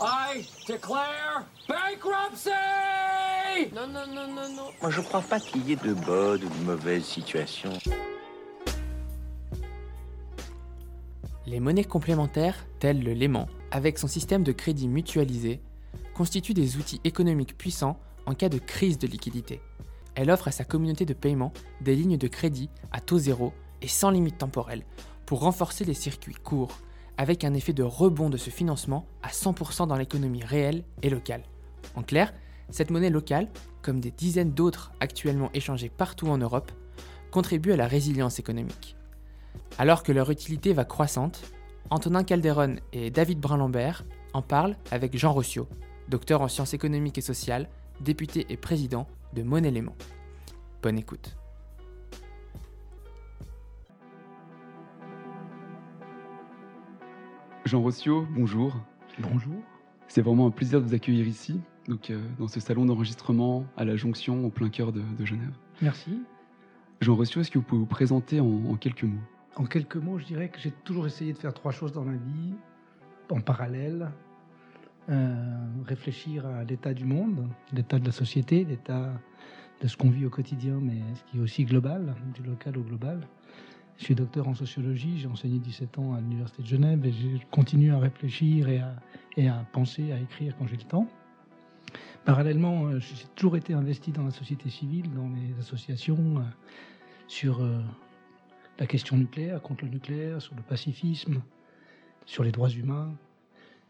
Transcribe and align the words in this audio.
I 0.00 0.46
declare 0.68 1.44
bankruptcy! 1.68 2.50
Non, 3.74 3.88
non, 3.88 4.06
non, 4.06 4.28
non, 4.32 4.48
non. 4.54 4.70
Moi, 4.80 4.92
je 4.92 5.00
crois 5.00 5.22
pas 5.22 5.40
qu'il 5.40 5.68
y 5.68 5.72
ait 5.72 5.76
de 5.76 5.92
bonnes 5.92 6.44
ou 6.44 6.48
de 6.48 6.64
mauvaises 6.64 7.02
situations. 7.02 7.76
Les 11.46 11.58
monnaies 11.58 11.82
complémentaires, 11.82 12.64
telles 12.78 13.02
le 13.02 13.12
léman, 13.12 13.48
avec 13.72 13.98
son 13.98 14.06
système 14.06 14.44
de 14.44 14.52
crédit 14.52 14.86
mutualisé, 14.86 15.60
constituent 16.14 16.54
des 16.54 16.76
outils 16.76 17.00
économiques 17.02 17.58
puissants 17.58 17.98
en 18.26 18.34
cas 18.34 18.48
de 18.48 18.58
crise 18.58 18.98
de 18.98 19.08
liquidité. 19.08 19.60
Elle 20.14 20.30
offre 20.30 20.46
à 20.46 20.52
sa 20.52 20.64
communauté 20.64 21.06
de 21.06 21.14
paiement 21.14 21.52
des 21.80 21.96
lignes 21.96 22.18
de 22.18 22.28
crédit 22.28 22.70
à 22.92 23.00
taux 23.00 23.18
zéro 23.18 23.52
et 23.82 23.88
sans 23.88 24.10
limite 24.10 24.38
temporelle 24.38 24.84
pour 25.26 25.40
renforcer 25.40 25.84
les 25.84 25.94
circuits 25.94 26.34
courts 26.34 26.78
avec 27.18 27.44
un 27.44 27.52
effet 27.52 27.74
de 27.74 27.82
rebond 27.82 28.30
de 28.30 28.36
ce 28.36 28.48
financement 28.48 29.04
à 29.22 29.28
100% 29.28 29.88
dans 29.88 29.96
l'économie 29.96 30.44
réelle 30.44 30.84
et 31.02 31.10
locale. 31.10 31.42
En 31.96 32.02
clair, 32.02 32.32
cette 32.70 32.90
monnaie 32.90 33.10
locale, 33.10 33.48
comme 33.82 34.00
des 34.00 34.12
dizaines 34.12 34.52
d'autres 34.52 34.92
actuellement 35.00 35.50
échangées 35.52 35.90
partout 35.90 36.28
en 36.28 36.38
Europe, 36.38 36.70
contribue 37.30 37.72
à 37.72 37.76
la 37.76 37.88
résilience 37.88 38.38
économique. 38.38 38.96
Alors 39.78 40.02
que 40.02 40.12
leur 40.12 40.30
utilité 40.30 40.72
va 40.72 40.84
croissante, 40.84 41.42
Antonin 41.90 42.22
Calderon 42.22 42.76
et 42.92 43.10
David 43.10 43.40
Brun-Lambert 43.40 44.04
en 44.32 44.42
parlent 44.42 44.76
avec 44.90 45.16
Jean 45.16 45.32
Rossio, 45.32 45.68
docteur 46.08 46.40
en 46.40 46.48
sciences 46.48 46.74
économiques 46.74 47.18
et 47.18 47.22
sociales, 47.22 47.68
député 48.00 48.46
et 48.48 48.56
président 48.56 49.08
de 49.34 49.42
Monnaie 49.42 49.70
Léman. 49.70 49.94
Bonne 50.82 50.98
écoute. 50.98 51.37
Jean 57.68 57.82
Rossio, 57.82 58.26
bonjour. 58.30 58.74
Bonjour. 59.18 59.52
C'est 60.06 60.22
vraiment 60.22 60.46
un 60.46 60.50
plaisir 60.50 60.80
de 60.80 60.86
vous 60.86 60.94
accueillir 60.94 61.28
ici, 61.28 61.60
donc 61.86 62.08
euh, 62.08 62.18
dans 62.38 62.48
ce 62.48 62.60
salon 62.60 62.86
d'enregistrement 62.86 63.66
à 63.76 63.84
la 63.84 63.94
Jonction, 63.94 64.46
au 64.46 64.48
plein 64.48 64.70
cœur 64.70 64.90
de, 64.90 65.02
de 65.18 65.26
Genève. 65.26 65.52
Merci. 65.82 66.22
Jean 67.02 67.14
Rossio, 67.14 67.42
est-ce 67.42 67.50
que 67.50 67.58
vous 67.58 67.64
pouvez 67.66 67.80
vous 67.80 67.86
présenter 67.86 68.40
en, 68.40 68.46
en 68.46 68.76
quelques 68.76 69.04
mots? 69.04 69.20
En 69.56 69.66
quelques 69.66 69.96
mots, 69.96 70.18
je 70.18 70.24
dirais 70.24 70.48
que 70.48 70.58
j'ai 70.58 70.70
toujours 70.70 71.06
essayé 71.06 71.34
de 71.34 71.38
faire 71.38 71.52
trois 71.52 71.70
choses 71.70 71.92
dans 71.92 72.04
ma 72.04 72.14
vie, 72.14 72.54
en 73.28 73.42
parallèle. 73.42 74.12
Euh, 75.10 75.66
réfléchir 75.84 76.46
à 76.46 76.64
l'état 76.64 76.94
du 76.94 77.04
monde, 77.04 77.48
l'état 77.74 77.98
de 77.98 78.06
la 78.06 78.12
société, 78.12 78.64
l'état 78.64 79.12
de 79.82 79.88
ce 79.88 79.94
qu'on 79.98 80.08
vit 80.08 80.24
au 80.24 80.30
quotidien, 80.30 80.78
mais 80.80 81.02
ce 81.12 81.24
qui 81.24 81.36
est 81.36 81.40
aussi 81.42 81.66
global, 81.66 82.14
du 82.32 82.42
local 82.48 82.78
au 82.78 82.82
global. 82.82 83.28
Je 83.98 84.04
suis 84.04 84.14
docteur 84.14 84.46
en 84.46 84.54
sociologie, 84.54 85.18
j'ai 85.18 85.26
enseigné 85.26 85.58
17 85.58 85.98
ans 85.98 86.14
à 86.14 86.20
l'Université 86.20 86.62
de 86.62 86.68
Genève 86.68 87.04
et 87.04 87.10
je 87.12 87.44
continue 87.50 87.92
à 87.92 87.98
réfléchir 87.98 88.68
et 88.68 89.48
à, 89.48 89.66
penser, 89.72 90.12
à 90.12 90.20
écrire 90.20 90.56
quand 90.56 90.68
j'ai 90.68 90.76
le 90.76 90.84
temps. 90.84 91.08
Parallèlement, 92.24 92.86
euh, 92.86 93.00
j'ai 93.00 93.26
toujours 93.34 93.56
été 93.56 93.74
investi 93.74 94.12
dans 94.12 94.22
la 94.22 94.30
société 94.30 94.70
civile, 94.70 95.12
dans 95.14 95.28
les 95.30 95.58
associations, 95.58 96.38
euh, 96.38 96.42
sur 97.26 97.60
euh, 97.60 97.80
la 98.78 98.86
question 98.86 99.16
nucléaire, 99.16 99.60
contre 99.62 99.84
le 99.84 99.90
nucléaire, 99.90 100.40
sur 100.40 100.54
le 100.54 100.62
pacifisme, 100.62 101.42
sur 102.24 102.44
les 102.44 102.52
droits 102.52 102.70
humains, 102.70 103.12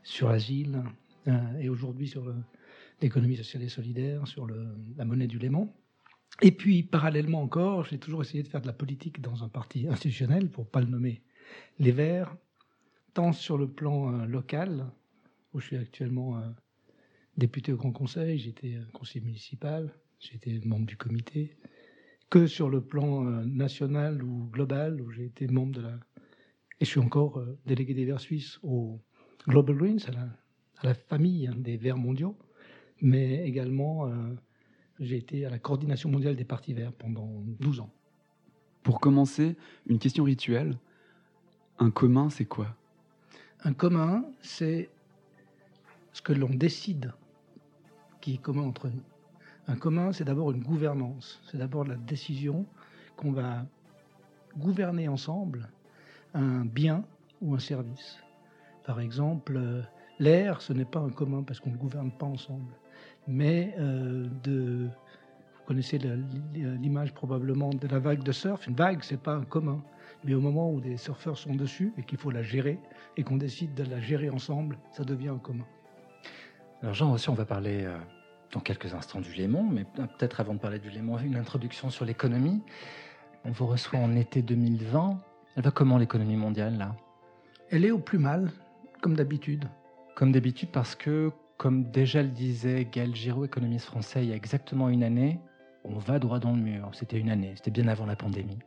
sur 0.02 0.30
l'asile, 0.30 0.82
et 1.60 1.68
aujourd'hui 1.68 2.08
sur 2.08 2.32
l'économie 3.02 3.36
sociale 3.36 3.64
et 3.64 3.68
solidaire, 3.68 4.26
sur 4.26 4.46
la 4.96 5.04
monnaie 5.04 5.26
du 5.26 5.38
Léman. 5.38 5.70
Et 6.40 6.52
puis, 6.52 6.84
parallèlement 6.84 7.42
encore, 7.42 7.84
j'ai 7.84 7.98
toujours 7.98 8.22
essayé 8.22 8.42
de 8.42 8.48
faire 8.48 8.60
de 8.60 8.66
la 8.66 8.72
politique 8.72 9.20
dans 9.20 9.42
un 9.42 9.48
parti 9.48 9.88
institutionnel, 9.88 10.50
pour 10.50 10.70
pas 10.70 10.80
le 10.80 10.86
nommer, 10.86 11.22
les 11.80 11.90
Verts, 11.90 12.36
tant 13.12 13.32
sur 13.32 13.58
le 13.58 13.68
plan 13.68 14.12
euh, 14.12 14.26
local, 14.26 14.86
où 15.52 15.60
je 15.60 15.66
suis 15.66 15.76
actuellement 15.76 16.38
euh, 16.38 16.48
député 17.36 17.72
au 17.72 17.76
Grand 17.76 17.90
Conseil, 17.90 18.38
j'étais 18.38 18.76
euh, 18.76 18.84
conseiller 18.92 19.24
municipal, 19.24 19.92
j'étais 20.20 20.60
membre 20.64 20.86
du 20.86 20.96
comité, 20.96 21.56
que 22.30 22.46
sur 22.46 22.68
le 22.68 22.82
plan 22.82 23.24
national 23.46 24.22
ou 24.22 24.50
global, 24.53 25.00
où 25.00 25.10
j'ai 25.10 25.24
été 25.24 25.48
membre 25.48 25.76
de 25.76 25.80
la... 25.80 25.98
Et 26.78 26.84
je 26.84 26.91
suis 26.91 27.00
encore 27.00 27.42
délégué 27.64 27.94
des 27.94 28.04
Verts 28.04 28.20
suisses 28.20 28.60
au 28.62 29.00
Global 29.48 29.76
Greens, 29.76 30.06
à 30.06 30.12
la, 30.12 30.28
à 30.76 30.86
la 30.86 30.94
famille 30.94 31.47
hein, 31.47 31.54
des 31.56 31.78
Verts 31.78 31.97
mondiaux, 31.97 32.36
mais 33.00 33.48
également 33.48 34.12
j'ai 35.00 35.16
été 35.16 35.47
à 35.47 35.50
la 35.50 35.59
coordination 35.59 36.10
mondiale 36.10 36.36
des 36.36 36.44
partis 36.44 36.75
verts 36.75 36.92
pendant 36.92 37.28
12 37.60 37.81
ans. 37.81 37.91
Pour 38.82 39.00
commencer, 39.00 39.56
une 39.86 39.98
question 39.98 40.25
rituelle. 40.25 40.78
Un 41.78 41.91
commun, 41.91 42.31
c'est 42.31 42.44
quoi? 42.44 42.75
Un 43.62 43.72
commun, 43.72 44.25
c'est 44.41 44.88
ce 46.12 46.22
que 46.22 46.32
l'on 46.32 46.50
décide 46.50 47.12
qui 48.20 48.34
est 48.34 48.38
commun 48.38 48.62
entre 48.62 48.88
nous. 48.88 49.03
Un 49.69 49.76
commun, 49.76 50.12
c'est 50.12 50.25
d'abord 50.25 50.50
une 50.50 50.62
gouvernance. 50.62 51.41
C'est 51.50 51.59
d'abord 51.59 51.84
la 51.84 51.97
décision 51.97 52.66
qu'on 53.16 53.32
va 53.32 53.66
gouverner 54.56 55.09
ensemble 55.09 55.69
un 56.34 56.65
bien 56.65 57.04
ou 57.41 57.54
un 57.54 57.59
service. 57.59 58.19
Par 58.84 59.00
exemple, 59.00 59.56
euh, 59.56 59.82
l'air, 60.19 60.62
ce 60.62 60.72
n'est 60.72 60.84
pas 60.84 61.00
un 61.00 61.10
commun 61.10 61.42
parce 61.42 61.60
qu'on 61.60 61.70
ne 61.70 61.76
gouverne 61.76 62.10
pas 62.10 62.26
ensemble. 62.26 62.72
Mais 63.28 63.75
euh, 63.78 64.27
de, 64.43 64.87
vous 64.87 65.65
connaissez 65.66 65.99
l'image 66.55 67.12
probablement 67.12 67.71
de 67.71 67.87
la 67.87 67.99
vague 67.99 68.22
de 68.22 68.33
surf. 68.33 68.66
Une 68.66 68.75
vague, 68.75 69.00
c'est 69.03 69.21
pas 69.21 69.34
un 69.34 69.44
commun. 69.44 69.83
Mais 70.25 70.34
au 70.34 70.41
moment 70.41 70.72
où 70.72 70.81
des 70.81 70.97
surfeurs 70.97 71.37
sont 71.37 71.55
dessus 71.55 71.93
et 71.99 72.03
qu'il 72.03 72.19
faut 72.19 72.31
la 72.31 72.43
gérer 72.43 72.78
et 73.16 73.22
qu'on 73.22 73.37
décide 73.37 73.75
de 73.75 73.84
la 73.84 74.00
gérer 74.00 74.31
ensemble, 74.31 74.78
ça 74.91 75.05
devient 75.05 75.28
un 75.28 75.39
commun. 75.39 75.66
Alors 76.83 76.94
Jean 76.94 77.12
aussi, 77.12 77.28
on 77.28 77.34
va 77.34 77.44
parler 77.44 77.84
euh, 77.84 77.97
dans 78.53 78.61
quelques 78.61 78.94
instants 78.94 79.21
du 79.21 79.33
Léman, 79.34 79.69
mais 79.71 79.84
peut-être 79.84 80.41
avant 80.41 80.55
de 80.55 80.59
parler 80.59 80.78
du 80.78 80.91
Léman, 80.91 81.19
une 81.19 81.37
introduction 81.37 81.91
sur 81.91 82.05
l'économie. 82.05 82.62
On 83.45 83.50
vous 83.50 83.66
reçoit 83.66 83.99
en 83.99 84.16
été 84.16 84.43
2020. 84.43 85.19
Elle 85.56 85.62
va 85.62 85.71
comment 85.71 85.99
l'économie 85.99 86.37
mondiale 86.37 86.78
là? 86.78 86.97
Elle 87.71 87.84
est 87.84 87.91
au 87.91 87.99
plus 87.99 88.19
mal, 88.19 88.50
comme 89.03 89.15
d'habitude. 89.15 89.66
Comme 90.15 90.33
d'habitude 90.33 90.71
parce 90.72 90.95
que, 90.95 91.31
comme 91.58 91.84
déjà 91.91 92.22
le 92.22 92.28
disait 92.28 92.86
Gaël 92.91 93.14
Giraud, 93.14 93.44
économiste 93.44 93.86
français, 93.86 94.22
il 94.24 94.30
y 94.30 94.32
a 94.32 94.36
exactement 94.36 94.88
une 94.88 95.02
année, 95.02 95.38
on 95.84 95.98
va 95.98 96.19
droit 96.19 96.38
dans 96.38 96.52
le 96.52 96.60
mur. 96.62 96.88
C'était 96.92 97.19
une 97.19 97.30
année, 97.30 97.52
c'était 97.56 97.70
bien 97.70 97.88
avant 97.88 98.06
la 98.06 98.16
pandémie. 98.16 98.58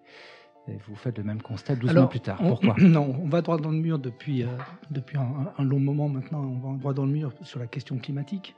Et 0.67 0.77
vous 0.87 0.95
faites 0.95 1.17
le 1.17 1.23
même 1.23 1.41
constat 1.41 1.75
12 1.75 1.93
mois 1.93 2.09
plus 2.09 2.19
tard. 2.19 2.37
on- 2.41 2.49
Pourquoi? 2.49 2.75
Non, 2.79 3.15
on 3.23 3.27
va 3.27 3.41
droit 3.41 3.57
dans 3.57 3.71
le 3.71 3.77
mur 3.77 3.97
depuis, 3.97 4.43
euh, 4.43 4.47
depuis 4.91 5.17
un, 5.17 5.51
un 5.57 5.63
long 5.63 5.79
moment 5.79 6.07
maintenant. 6.07 6.41
On 6.43 6.59
va 6.73 6.77
droit 6.77 6.93
dans 6.93 7.05
le 7.05 7.11
mur 7.11 7.33
sur 7.41 7.59
la 7.59 7.67
question 7.67 7.97
climatique. 7.97 8.55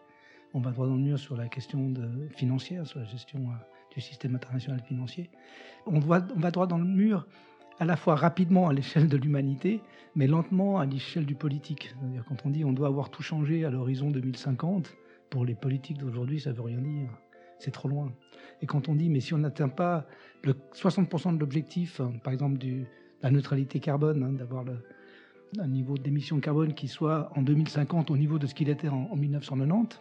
On 0.54 0.60
va 0.60 0.72
droit 0.72 0.88
dans 0.88 0.96
le 0.96 1.02
mur 1.02 1.18
sur 1.18 1.38
la 1.38 1.48
question 1.48 1.90
de, 1.90 2.28
financière, 2.36 2.86
sur 2.86 3.00
la 3.00 3.06
gestion 3.06 3.40
euh, 3.40 3.54
du 3.96 4.02
système 4.02 4.36
international 4.36 4.82
financier. 4.82 5.30
On 5.86 6.00
va, 6.00 6.26
on 6.36 6.40
va 6.40 6.52
droit 6.52 6.68
dans 6.68 6.78
le 6.78 6.86
mur 6.86 7.26
à 7.80 7.86
la 7.86 7.96
fois 7.96 8.16
rapidement 8.16 8.70
à 8.70 8.74
l'échelle 8.74 9.08
de 9.08 9.18
l'humanité, 9.18 9.82
mais 10.16 10.28
lentement 10.28 10.80
à 10.80 10.86
l'échelle 10.86 11.26
du 11.26 11.36
politique. 11.36 11.94
C'est-à-dire 12.00 12.24
quand 12.28 12.46
on 12.46 12.50
dit 12.50 12.66
on 12.66 12.74
doit 12.74 12.88
avoir 12.88 13.10
tout 13.10 13.24
changé 13.24 13.66
à 13.66 13.70
l'horizon 13.70 14.12
2050, 14.12 14.94
pour 15.30 15.46
les 15.46 15.56
politiques 15.56 15.98
d'aujourd'hui, 15.98 16.40
ça 16.40 16.52
veut 16.52 16.62
rien 16.62 16.78
dire. 16.78 17.10
C'est 17.58 17.72
trop 17.72 17.88
loin. 17.88 18.12
Et 18.62 18.66
quand 18.66 18.90
on 18.90 18.96
dit 18.96 19.10
mais 19.10 19.20
si 19.20 19.34
on 19.34 19.40
n'atteint 19.40 19.70
pas 19.70 20.06
le 20.44 20.54
60% 20.74 21.36
de 21.36 21.40
l'objectif, 21.40 22.00
hein, 22.00 22.14
par 22.24 22.34
exemple 22.34 22.58
de 22.58 22.84
la 23.22 23.32
neutralité 23.32 23.80
carbone, 23.80 24.24
hein, 24.24 24.34
d'avoir 24.34 24.66
un 25.60 25.68
niveau 25.68 25.98
d'émission 25.98 26.40
carbone 26.40 26.74
qui 26.74 26.88
soit 26.88 27.32
en 27.36 27.42
2050 27.42 28.12
au 28.12 28.18
niveau 28.18 28.38
de 28.38 28.48
ce 28.48 28.54
qu'il 28.54 28.70
était 28.70 28.90
en, 28.90 29.10
en 29.12 29.16
1990, 29.16 30.00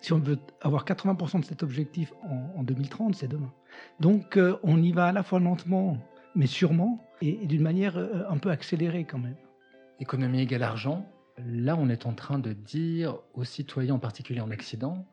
si 0.00 0.12
on 0.12 0.18
veut 0.18 0.38
avoir 0.60 0.84
80% 0.84 1.40
de 1.40 1.44
cet 1.44 1.62
objectif 1.62 2.12
en, 2.22 2.60
en 2.60 2.62
2030, 2.62 3.14
c'est 3.14 3.28
demain. 3.28 3.52
Donc 4.00 4.36
euh, 4.36 4.56
on 4.62 4.82
y 4.82 4.92
va 4.92 5.06
à 5.06 5.12
la 5.12 5.22
fois 5.22 5.38
lentement, 5.38 5.98
mais 6.34 6.46
sûrement, 6.46 7.04
et, 7.20 7.42
et 7.42 7.46
d'une 7.46 7.62
manière 7.62 7.96
euh, 7.96 8.24
un 8.28 8.38
peu 8.38 8.50
accélérée 8.50 9.04
quand 9.04 9.18
même. 9.18 9.36
Économie 10.00 10.40
égale 10.40 10.62
argent. 10.62 11.06
Là, 11.38 11.76
on 11.78 11.88
est 11.88 12.06
en 12.06 12.12
train 12.12 12.38
de 12.38 12.52
dire 12.52 13.18
aux 13.34 13.44
citoyens, 13.44 13.94
en 13.94 13.98
particulier 13.98 14.40
en 14.40 14.50
Occident, 14.50 15.06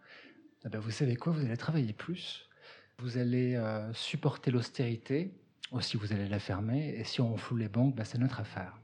ah 0.66 0.70
ben, 0.70 0.80
vous 0.80 0.92
savez 0.92 1.16
quoi, 1.16 1.32
vous 1.32 1.46
allez 1.46 1.58
travailler 1.58 1.94
plus, 1.94 2.50
vous 3.00 3.18
allez 3.18 3.56
euh, 3.56 3.94
supporter 3.94 4.52
l'austérité, 4.52 5.32
aussi 5.72 5.96
vous 5.96 6.12
allez 6.12 6.28
la 6.28 6.40
fermer, 6.40 6.96
et 6.98 7.04
si 7.06 7.22
on 7.22 7.38
floue 7.38 7.56
les 7.56 7.70
banques, 7.70 7.96
ben, 7.96 8.04
c'est 8.04 8.18
notre 8.18 8.42
affaire. 8.42 8.78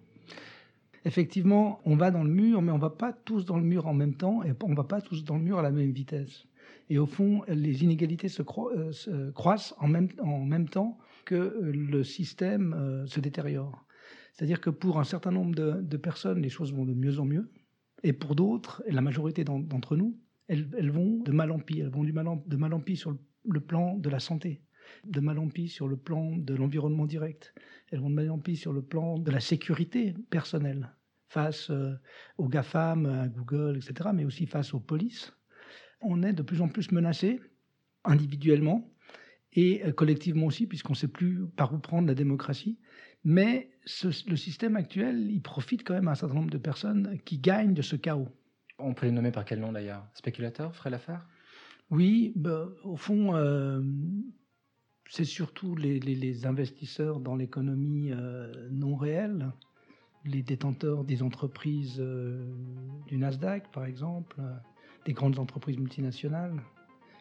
Effectivement, 1.04 1.82
on 1.86 1.96
va 1.96 2.12
dans 2.12 2.24
le 2.24 2.30
mur, 2.30 2.62
mais 2.62 2.72
on 2.72 2.78
va 2.78 2.90
pas 2.90 3.12
tous 3.12 3.46
dans 3.46 3.58
le 3.58 3.64
mur 3.64 3.88
en 3.88 3.94
même 3.94 4.16
temps, 4.16 4.42
et 4.44 4.54
on 4.64 4.74
va 4.74 4.86
pas 4.86 5.02
tous 5.02 5.26
dans 5.26 5.36
le 5.36 5.44
mur 5.44 5.60
à 5.60 5.62
la 5.62 5.72
même 5.72 5.92
vitesse. 5.92 6.46
Et 6.90 6.98
au 6.98 7.06
fond, 7.06 7.44
les 7.48 7.84
inégalités 7.84 8.30
se, 8.30 8.42
euh, 8.42 8.92
se 8.92 9.32
croissent 9.32 9.76
en 9.80 9.88
même, 9.88 10.08
en 10.22 10.40
même 10.40 10.70
temps 10.70 10.98
que 11.26 11.36
euh, 11.36 11.72
le 11.72 12.04
système 12.04 12.74
euh, 12.74 13.06
se 13.08 13.20
détériore. 13.20 13.86
C'est-à-dire 14.34 14.62
que 14.62 14.70
pour 14.70 15.00
un 15.00 15.04
certain 15.04 15.32
nombre 15.32 15.56
de, 15.56 15.98
personnes, 15.98 16.42
les 16.42 16.50
choses 16.50 16.74
vont 16.74 16.86
de 16.86 16.94
mieux 16.94 17.20
en 17.20 17.26
mieux, 17.26 17.52
et 18.04 18.14
pour 18.14 18.36
d'autres, 18.36 18.84
la 18.88 19.02
majorité 19.02 19.44
d'en- 19.44 19.60
d'entre 19.60 19.96
nous, 19.96 20.20
elles, 20.48 20.70
elles 20.78 20.92
vont 20.92 21.24
de 21.24 21.32
mal 21.32 21.52
en 21.52 21.60
pis. 21.60 21.80
Elles 21.80 21.90
vont 21.90 22.04
du 22.04 22.14
mal 22.14 22.28
en, 22.28 22.44
de 22.46 22.56
mal 22.58 22.74
en 22.74 22.80
pis 22.80 22.98
sur 22.98 23.12
le, 23.12 23.18
le 23.50 23.60
plan 23.60 23.98
de 23.98 24.10
la 24.10 24.20
santé, 24.20 24.62
de 25.06 25.20
mal 25.20 25.40
en 25.40 25.48
pis 25.48 25.68
sur 25.70 25.88
le 25.88 25.98
plan 25.98 26.36
de 26.38 26.54
l'environnement 26.54 27.06
direct, 27.06 27.54
elles 27.92 28.00
vont 28.00 28.10
de 28.10 28.16
mal 28.16 28.30
en 28.30 28.40
pis 28.40 28.56
sur 28.56 28.74
le 28.74 28.82
plan 28.82 29.18
de 29.18 29.32
la 29.32 29.40
sécurité 29.40 30.14
personnelle 30.30 30.96
face 31.28 31.70
euh, 31.72 31.96
aux 32.38 32.48
GAFAM, 32.48 33.06
à 33.06 33.28
Google, 33.28 33.78
etc., 33.78 34.10
mais 34.14 34.26
aussi 34.26 34.46
face 34.46 34.74
aux 34.74 34.80
polices. 34.80 35.34
On 36.02 36.24
est 36.24 36.34
de 36.34 36.44
plus 36.44 36.62
en 36.62 36.68
plus 36.68 36.92
menacé 36.92 37.40
individuellement 38.04 38.94
et 39.56 39.84
euh, 39.86 39.92
collectivement 39.92 40.46
aussi, 40.46 40.68
puisqu'on 40.68 40.94
ne 40.94 40.98
sait 40.98 41.08
plus 41.08 41.48
par 41.56 41.74
où 41.74 41.80
prendre 41.80 42.08
la 42.08 42.14
démocratie. 42.14 42.78
Mais 43.24 43.72
le 44.04 44.36
système 44.36 44.76
actuel, 44.76 45.32
il 45.32 45.42
profite 45.42 45.84
quand 45.84 45.96
même 45.96 46.08
à 46.08 46.12
un 46.12 46.16
certain 46.16 46.36
nombre 46.36 46.52
de 46.52 46.60
personnes 46.60 47.18
qui 47.26 47.40
gagnent 47.40 47.74
de 47.74 47.82
ce 47.82 47.96
chaos. 47.96 48.28
On 48.78 48.94
peut 48.94 49.08
les 49.08 49.12
nommer 49.12 49.32
par 49.32 49.46
quel 49.46 49.60
nom 49.60 49.72
d'ailleurs? 49.72 50.06
Spéculateurs 50.14 50.76
ferait 50.76 50.92
l'affaire 50.92 51.26
Oui, 51.90 52.34
bah, 52.36 52.68
au 52.84 52.98
fond, 52.98 53.36
euh, 53.36 53.82
c'est 55.10 55.24
surtout 55.24 55.76
les, 55.76 56.46
investisseurs 56.46 57.20
dans 57.20 57.36
l'économie 57.36 58.12
euh, 58.12 58.70
non 58.70 58.96
réelle, 58.96 59.52
les 60.26 60.44
détenteurs 60.44 61.04
des 61.04 61.24
entreprises 61.24 62.04
du 63.08 63.18
Nasdaq, 63.18 63.72
par 63.72 63.86
exemple, 63.86 64.42
des 65.06 65.14
grandes 65.14 65.40
entreprises 65.40 65.78
multinationales. 65.78 66.62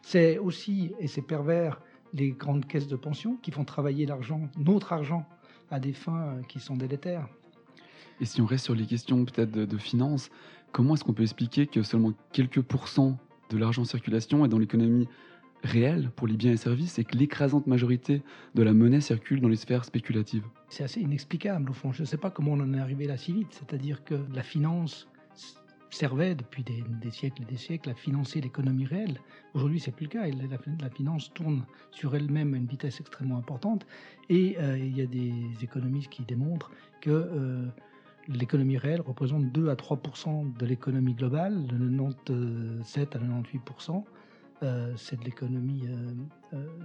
C'est 0.03 0.39
aussi, 0.39 0.93
et 0.99 1.07
c'est 1.07 1.23
pervers, 1.23 1.81
les 2.15 2.31
grandes 2.31 2.67
caisses 2.67 2.89
de 2.89 2.97
pension 2.97 3.37
qui 3.43 3.51
font 3.51 3.65
travailler 3.65 4.07
l'argent, 4.07 4.49
notre 4.57 4.93
argent, 4.93 5.27
à 5.71 5.81
des 5.81 5.93
fins 5.93 6.29
euh, 6.29 6.43
qui 6.43 6.61
sont 6.61 6.77
délétères. 6.77 7.29
Et 8.21 8.25
si 8.25 8.41
on 8.41 8.47
reste 8.47 8.65
sur 8.65 8.75
les 8.75 8.87
questions 8.87 9.25
peut-être 9.25 9.51
de, 9.51 9.77
finances, 9.77 10.31
comment 10.73 10.95
est-ce 10.95 11.05
qu'on 11.05 11.13
peut 11.13 11.25
expliquer 11.25 11.67
que 11.67 11.83
seulement 11.83 12.13
quelques 12.33 12.63
pourcents 12.63 13.19
de 13.51 13.59
l'argent 13.59 13.83
en 13.83 13.87
circulation 13.87 14.45
est 14.45 14.49
dans 14.49 14.59
l'économie 14.59 15.09
réelle 15.65 16.11
pour 16.15 16.29
les 16.29 16.37
biens 16.37 16.53
et 16.53 16.57
services 16.57 16.99
et 16.99 17.05
que 17.05 17.17
l'écrasante 17.17 17.67
majorité 17.67 18.23
de 18.55 18.63
la 18.63 18.73
monnaie 18.73 19.01
circule 19.01 19.41
dans 19.41 19.49
les 19.49 19.57
sphères 19.57 19.85
spéculatives? 19.85 20.45
C'est 20.69 20.85
assez 20.85 21.01
inexplicable 21.01 21.71
au 21.71 21.73
fond. 21.73 21.93
Je 21.93 22.03
ne 22.03 22.07
sais 22.07 22.17
pas 22.17 22.31
comment 22.31 22.53
on 22.53 22.61
en 22.61 22.73
est 22.73 22.79
arrivé 22.79 23.07
là 23.07 23.17
si 23.17 23.33
vite. 23.33 23.49
C'est-à-dire 23.51 24.05
que 24.05 24.15
la 24.33 24.43
finance 24.43 25.09
servait 25.95 26.35
depuis 26.35 26.65
des, 26.65 27.11
siècles 27.11 27.43
et 27.43 27.45
des 27.45 27.57
siècles 27.57 27.91
à 27.91 27.95
financer 27.95 28.41
l'économie 28.41 28.85
réelle. 28.85 29.21
Aujourd'hui, 29.55 29.81
c'est 29.81 29.93
plus 29.93 30.05
le 30.05 30.11
cas. 30.11 30.27
La, 30.27 30.91
finance 30.91 31.33
tourne 31.33 31.65
sur 31.91 32.15
elle-même 32.15 32.55
à 32.55 32.57
une 32.57 32.67
vitesse 32.67 33.01
extrêmement 33.01 33.39
importante. 33.39 33.87
Et 34.29 34.57
euh, 34.59 34.77
il 34.77 34.97
y 34.97 35.03
a 35.03 35.07
des 35.07 35.33
économistes 35.63 36.11
qui 36.11 36.23
démontrent 36.23 36.71
que 37.01 37.11
euh, 37.11 37.67
l'économie 38.29 38.79
réelle 38.79 39.01
représente 39.01 39.53
2 39.53 39.69
à 39.69 39.75
3% 39.75 40.57
de 40.57 40.67
l'économie 40.67 41.15
globale, 41.15 41.67
de 41.67 41.77
97 41.77 43.17
à 43.17 43.19
98% 43.19 44.05
euh, 44.63 44.95
c'est 44.97 45.19
de 45.19 45.25
l'économie 45.25 45.83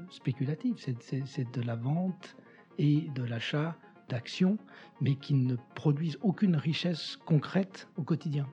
spéculative, 0.10 0.76
c'est 0.78 1.52
de 1.52 1.62
la 1.62 1.76
vente 1.76 2.36
et 2.78 3.08
de 3.14 3.24
l'achat 3.24 3.78
d'actions, 4.10 4.58
mais 5.02 5.16
qui 5.16 5.36
ne 5.36 5.56
produisent 5.76 6.18
aucune 6.22 6.56
richesse 6.56 7.18
concrète 7.26 7.88
au 7.96 8.02
quotidien. 8.02 8.48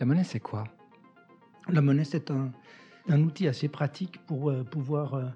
La 0.00 0.06
monnaie, 0.06 0.24
c'est 0.24 0.40
quoi? 0.40 0.64
La 1.68 1.82
monnaie, 1.82 2.04
c'est 2.04 2.30
un, 2.30 2.50
outil 3.10 3.46
assez 3.46 3.68
pratique 3.68 4.18
pour 4.24 4.48
euh, 4.48 4.64
pouvoir 4.64 5.12
euh, 5.12 5.26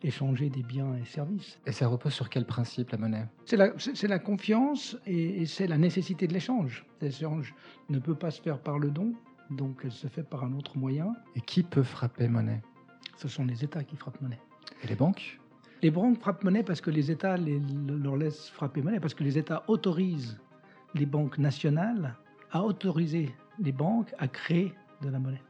échanger 0.00 0.48
des 0.48 0.62
biens 0.62 0.94
et 0.94 1.04
services. 1.04 1.58
Et 1.66 1.72
ça 1.72 1.88
repose 1.88 2.12
sur 2.12 2.30
quel 2.30 2.46
principe, 2.46 2.92
la 2.92 2.98
monnaie? 2.98 3.26
C'est 3.44 3.56
la, 3.56 4.18
confiance 4.20 4.96
et, 5.06 5.44
c'est 5.46 5.66
la 5.66 5.76
nécessité 5.76 6.28
de 6.28 6.34
l'échange. 6.34 6.86
L'échange 7.00 7.52
ne 7.90 7.98
peut 7.98 8.14
pas 8.14 8.30
se 8.30 8.40
faire 8.40 8.60
par 8.60 8.78
le 8.78 8.92
don, 8.92 9.12
donc 9.50 9.80
elle 9.82 9.90
se 9.90 10.06
fait 10.06 10.22
par 10.22 10.44
un 10.44 10.52
autre 10.52 10.78
moyen. 10.78 11.16
Et 11.34 11.40
qui 11.40 11.64
peut 11.64 11.82
frapper 11.82 12.28
monnaie? 12.28 12.62
Ce 13.16 13.26
sont 13.26 13.44
les 13.44 13.64
États 13.64 13.82
qui 13.82 13.96
frappent 13.96 14.20
monnaie. 14.20 14.40
Et 14.84 14.86
les 14.86 14.94
banques? 14.94 15.40
Les 15.82 15.90
banques 15.90 16.20
frappent 16.20 16.44
monnaie 16.44 16.62
parce 16.62 16.80
que 16.80 16.90
les 16.90 17.10
États 17.10 17.36
leur 17.36 18.16
laissent 18.16 18.48
frapper 18.50 18.82
monnaie, 18.82 19.00
parce 19.00 19.14
que 19.14 19.24
les 19.24 19.36
États 19.36 19.64
autorisent 19.66 20.38
les 20.94 21.06
banques 21.06 21.38
nationales 21.38 22.14
à 22.52 22.62
autoriser 22.62 23.34
les 23.58 23.72
banques 23.72 24.14
à 24.18 24.28
créer 24.28 24.72
de 25.00 25.08
la 25.08 25.18
monnaie. 25.18 25.42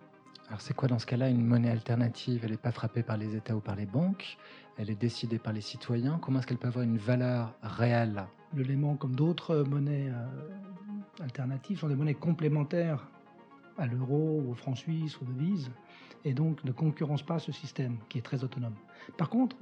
Alors 0.49 0.61
c'est 0.61 0.75
quoi 0.75 0.89
dans 0.89 0.99
ce 0.99 1.07
cas-là 1.07 1.29
une 1.29 1.45
monnaie 1.45 1.71
alternative? 1.71 2.43
Elle 2.45 2.53
n'est 2.53 2.57
pas 2.57 2.73
frappée 2.73 3.03
par 3.03 3.17
les 3.17 3.35
États 3.37 3.57
ou 3.57 3.61
par 3.61 3.77
les 3.77 3.87
banques, 3.87 4.39
elle 4.77 4.91
est 4.91 5.01
décidée 5.01 5.39
par 5.39 5.53
les 5.53 5.61
citoyens. 5.61 6.19
Comment 6.23 6.39
est-ce 6.39 6.47
qu'elle 6.47 6.59
peut 6.59 6.69
avoir 6.69 6.85
une 6.85 6.99
valeur 6.99 7.55
réelle? 7.63 8.25
Le 8.55 8.63
léman, 8.63 8.97
comme 8.97 9.15
d'autres 9.15 9.65
monnaies 9.69 10.11
euh, 10.11 11.23
alternatives, 11.23 11.79
sont 11.79 11.89
des 11.89 11.95
monnaies 11.95 12.15
complémentaires 12.15 13.09
à 13.79 13.87
l'euro, 13.87 14.45
au 14.49 14.55
franc 14.55 14.75
suisse, 14.75 15.19
aux 15.23 15.25
devises, 15.25 15.71
et 16.25 16.35
donc 16.35 16.63
ne 16.65 16.73
concurrencent 16.73 17.25
pas 17.25 17.39
ce 17.39 17.51
système 17.51 17.97
qui 18.09 18.19
est 18.19 18.23
très 18.23 18.45
autonome. 18.45 18.75
Par 19.17 19.31
contre, 19.31 19.57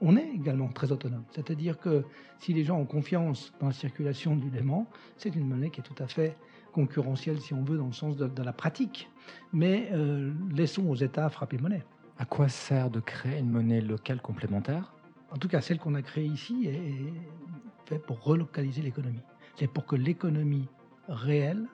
on 0.00 0.16
est 0.16 0.28
également 0.34 0.68
très 0.68 0.92
autonome, 0.92 1.24
c'est-à-dire 1.30 1.78
que 1.78 2.04
si 2.40 2.52
les 2.52 2.64
gens 2.64 2.78
ont 2.78 2.84
confiance 2.84 3.52
dans 3.60 3.68
la 3.68 3.72
circulation 3.72 4.36
du 4.36 4.50
léman, 4.50 4.86
c'est 5.16 5.34
une 5.34 5.46
monnaie 5.46 5.70
qui 5.70 5.80
est 5.80 5.84
tout 5.84 6.02
à 6.02 6.08
fait 6.08 6.36
concurrentielle, 6.72 7.40
si 7.40 7.54
on 7.54 7.62
veut, 7.62 7.78
dans 7.78 7.86
le 7.86 7.92
sens 7.92 8.16
de, 8.16 8.42
la 8.42 8.52
pratique. 8.52 9.10
Mais 9.52 9.88
euh, 9.92 10.32
laissons 10.54 10.88
aux 10.88 10.96
États 10.96 11.28
frapper 11.28 11.58
monnaie. 11.58 11.84
À 12.18 12.24
quoi 12.24 12.48
sert 12.48 12.90
de 12.90 13.00
créer 13.00 13.38
une 13.38 13.50
monnaie 13.50 13.80
locale 13.80 14.20
complémentaire? 14.20 14.92
En 15.30 15.36
tout 15.36 15.48
cas, 15.48 15.60
celle 15.60 15.78
qu'on 15.78 15.94
a 15.94 16.02
créée 16.02 16.26
ici 16.26 16.66
est 16.66 17.88
faite 17.88 18.04
pour 18.04 18.22
relocaliser 18.22 18.82
l'économie. 18.82 19.22
C'est 19.56 19.66
pour 19.66 19.86
que 19.86 19.96
l'économie 19.96 20.68
réelle 21.08 21.66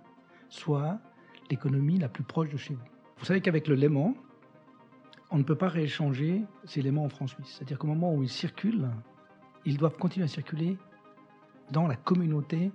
soit 0.48 0.98
l'économie 1.50 1.98
la 1.98 2.08
plus 2.08 2.24
proche 2.24 2.50
de 2.50 2.56
chez 2.56 2.74
vous. 2.74 2.84
Vous 3.18 3.24
savez 3.24 3.40
qu'avec 3.40 3.66
le 3.68 3.74
Léman, 3.74 4.14
on 5.30 5.38
ne 5.38 5.42
peut 5.42 5.56
pas 5.56 5.68
rééchanger 5.68 6.42
ces 6.64 6.82
Lémans 6.82 7.04
en 7.04 7.08
francs 7.08 7.30
suisses. 7.30 7.54
C'est-à-dire 7.56 7.78
qu'au 7.78 7.86
moment 7.86 8.14
où 8.14 8.22
ils 8.22 8.28
circulent, 8.28 8.88
ils 9.64 9.76
doivent 9.76 9.98
continuer 9.98 10.24
à 10.24 10.28
circuler 10.28 10.78
dans 11.70 11.86
la 11.86 11.96
communauté 11.96 12.70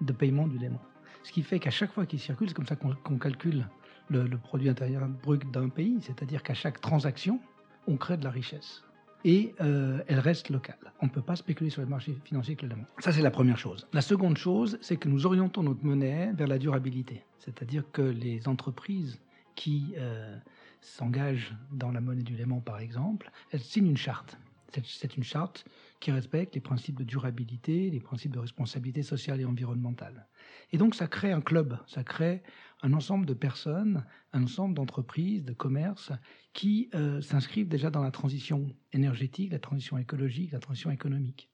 de 0.00 0.12
paiement 0.12 0.46
du 0.46 0.58
Léman. 0.58 0.80
Ce 1.26 1.32
qui 1.32 1.42
fait 1.42 1.58
qu'à 1.58 1.72
chaque 1.72 1.90
fois 1.90 2.06
qu'il 2.06 2.20
circule, 2.20 2.46
c'est 2.46 2.54
comme 2.54 2.68
ça 2.68 2.76
qu'on 2.76 3.18
calcule 3.18 3.66
le, 4.10 4.28
produit 4.38 4.68
intérieur 4.68 5.08
brut 5.08 5.50
d'un 5.50 5.68
pays, 5.68 5.98
c'est-à-dire 6.00 6.44
qu'à 6.44 6.54
chaque 6.54 6.80
transaction, 6.80 7.40
on 7.88 7.96
crée 7.96 8.16
de 8.16 8.22
la 8.22 8.30
richesse. 8.30 8.84
Et 9.24 9.52
euh, 9.60 10.04
elle 10.06 10.20
reste 10.20 10.50
locale. 10.50 10.78
On 11.00 11.06
ne 11.06 11.10
peut 11.10 11.22
pas 11.22 11.34
spéculer 11.34 11.68
sur 11.68 11.82
les 11.82 11.88
marchés 11.88 12.16
financiers 12.22 12.54
clairement. 12.54 12.84
Ça, 13.00 13.10
c'est 13.10 13.22
la 13.22 13.32
première 13.32 13.58
chose. 13.58 13.88
La 13.92 14.02
seconde 14.02 14.36
chose, 14.36 14.78
c'est 14.80 14.98
que 14.98 15.08
nous 15.08 15.26
orientons 15.26 15.64
notre 15.64 15.84
monnaie 15.84 16.30
vers 16.32 16.46
la 16.46 16.58
durabilité. 16.58 17.24
C'est-à-dire 17.40 17.82
que 17.90 18.02
les 18.02 18.46
entreprises 18.46 19.18
qui 19.56 19.94
euh, 19.96 20.38
s'engagent 20.80 21.56
dans 21.72 21.90
la 21.90 22.00
monnaie 22.00 22.22
du 22.22 22.36
Léman, 22.36 22.60
par 22.60 22.78
exemple, 22.78 23.32
elles 23.50 23.58
signent 23.58 23.88
une 23.88 23.96
charte. 23.96 24.38
C'est 24.84 25.16
une 25.16 25.22
charte 25.22 25.64
qui 26.00 26.10
respecte 26.10 26.54
les 26.54 26.60
principes 26.60 26.98
de 26.98 27.04
durabilité, 27.04 27.90
les 27.90 28.00
principes 28.00 28.32
de 28.32 28.38
responsabilité 28.38 29.02
sociale 29.02 29.40
et 29.40 29.44
environnementale. 29.44 30.26
Et 30.72 30.78
donc 30.78 30.94
ça 30.94 31.06
crée 31.06 31.32
un 31.32 31.40
club, 31.40 31.78
ça 31.86 32.04
crée 32.04 32.42
un 32.82 32.92
ensemble 32.92 33.26
de 33.26 33.34
personnes, 33.34 34.04
un 34.32 34.42
ensemble 34.42 34.74
d'entreprises, 34.74 35.44
de 35.44 35.52
commerces 35.52 36.12
qui 36.52 36.90
euh, 36.94 37.20
s'inscrivent 37.20 37.68
déjà 37.68 37.90
dans 37.90 38.02
la 38.02 38.10
transition 38.10 38.74
énergétique, 38.92 39.52
la 39.52 39.58
transition 39.58 39.98
écologique, 39.98 40.52
la 40.52 40.58
transition 40.58 40.90
économique. 40.90 41.50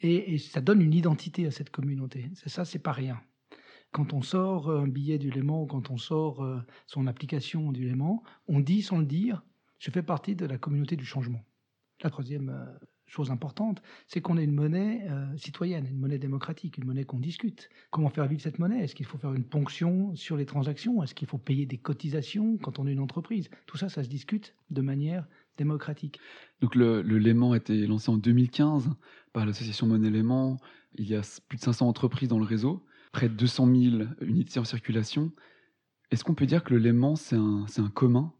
Et, 0.00 0.38
ça 0.38 0.60
donne 0.60 0.82
une 0.82 0.92
identité 0.92 1.46
à 1.46 1.50
cette 1.50 1.70
communauté. 1.70 2.30
C'est 2.34 2.48
ça, 2.48 2.64
c'est 2.64 2.78
pas 2.78 2.92
rien. 2.92 3.20
Quand 3.90 4.12
on 4.12 4.22
sort 4.22 4.70
un 4.70 4.88
billet 4.88 5.18
du 5.18 5.30
Léman, 5.30 5.66
quand 5.66 5.90
on 5.90 5.96
sort 5.96 6.44
euh, 6.44 6.60
son 6.86 7.06
application 7.06 7.72
du 7.72 7.86
Léman, 7.86 8.22
on 8.48 8.60
dit 8.60 8.82
sans 8.82 8.98
le 8.98 9.06
dire, 9.06 9.42
je 9.78 9.90
fais 9.90 10.02
partie 10.02 10.34
de 10.34 10.46
la 10.46 10.58
communauté 10.58 10.96
du 10.96 11.04
changement. 11.04 11.44
La 12.02 12.10
troisième 12.10 12.50
euh, 12.50 12.64
chose 13.06 13.30
importante, 13.30 13.82
c'est 14.06 14.20
qu'on 14.20 14.36
ait 14.36 14.44
une 14.44 14.54
monnaie 14.54 15.06
euh, 15.10 15.36
citoyenne, 15.36 15.86
une 15.86 15.98
monnaie 15.98 16.18
démocratique, 16.18 16.78
une 16.78 16.84
monnaie 16.84 17.04
qu'on 17.04 17.20
discute. 17.20 17.68
Comment 17.90 18.10
faire 18.10 18.26
vivre 18.26 18.42
cette 18.42 18.58
monnaie? 18.58 18.82
Est-ce 18.82 18.94
qu'il 18.94 19.06
faut 19.06 19.18
faire 19.18 19.32
une 19.32 19.44
ponction 19.44 20.14
sur 20.14 20.36
les 20.36 20.46
transactions? 20.46 21.02
Est-ce 21.02 21.14
qu'il 21.14 21.28
faut 21.28 21.38
payer 21.38 21.66
des 21.66 21.78
cotisations 21.78 22.58
quand 22.58 22.78
on 22.78 22.86
est 22.86 22.92
une 22.92 23.00
entreprise? 23.00 23.48
Tout 23.66 23.76
ça, 23.76 23.88
ça 23.88 24.02
se 24.02 24.08
discute 24.08 24.54
de 24.70 24.80
manière 24.80 25.26
démocratique. 25.56 26.18
Donc 26.60 26.74
le, 26.74 27.02
le 27.02 27.18
Léman 27.18 27.52
a 27.52 27.56
été 27.56 27.86
lancé 27.86 28.10
en 28.10 28.16
2015 28.16 28.90
par 29.32 29.46
l'association 29.46 29.86
Monnaie 29.86 30.10
Léman. 30.10 30.58
Il 30.96 31.08
y 31.08 31.14
a 31.14 31.22
plus 31.48 31.58
de 31.58 31.62
500 31.62 31.86
entreprises 31.86 32.28
dans 32.28 32.38
le 32.38 32.44
réseau, 32.44 32.84
près 33.12 33.28
de 33.28 33.34
200 33.34 33.66
000 33.66 34.02
unités 34.20 34.58
en 34.58 34.64
circulation. 34.64 35.32
Est-ce 36.10 36.24
qu'on 36.24 36.34
peut 36.34 36.46
dire 36.46 36.64
que 36.64 36.74
le 36.74 36.80
Léman, 36.80 37.16
c'est 37.16 37.36
un, 37.36 37.66
un 37.78 37.90
commun? 37.90 38.32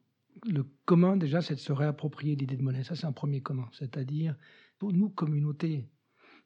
Le 0.46 0.64
commun, 0.84 1.16
déjà, 1.16 1.40
c'est 1.40 1.54
de 1.54 1.60
se 1.60 1.72
réapproprier 1.72 2.36
l'idée 2.36 2.56
de 2.56 2.62
monnaie. 2.62 2.84
Ça, 2.84 2.94
c'est 2.94 3.06
un 3.06 3.12
premier 3.12 3.40
commun. 3.40 3.68
C'est-à-dire, 3.72 4.36
pour 4.78 4.92
nous, 4.92 5.08
communauté 5.08 5.88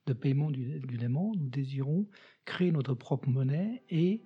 de 0.07 0.13
paiement 0.13 0.51
du, 0.51 0.81
du 0.81 0.99
nous 1.09 1.49
désirons 1.51 2.07
créer 2.45 2.73
notre 2.73 2.95
propre 2.95 3.29
monnaie 3.29 3.83
et 3.91 4.23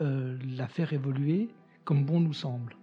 euh, 0.00 0.38
la 0.56 0.68
faire 0.68 0.92
évoluer 0.92 1.48
comme 1.84 2.04
bon 2.04 2.20
nous 2.20 2.34
semble. 2.34 2.76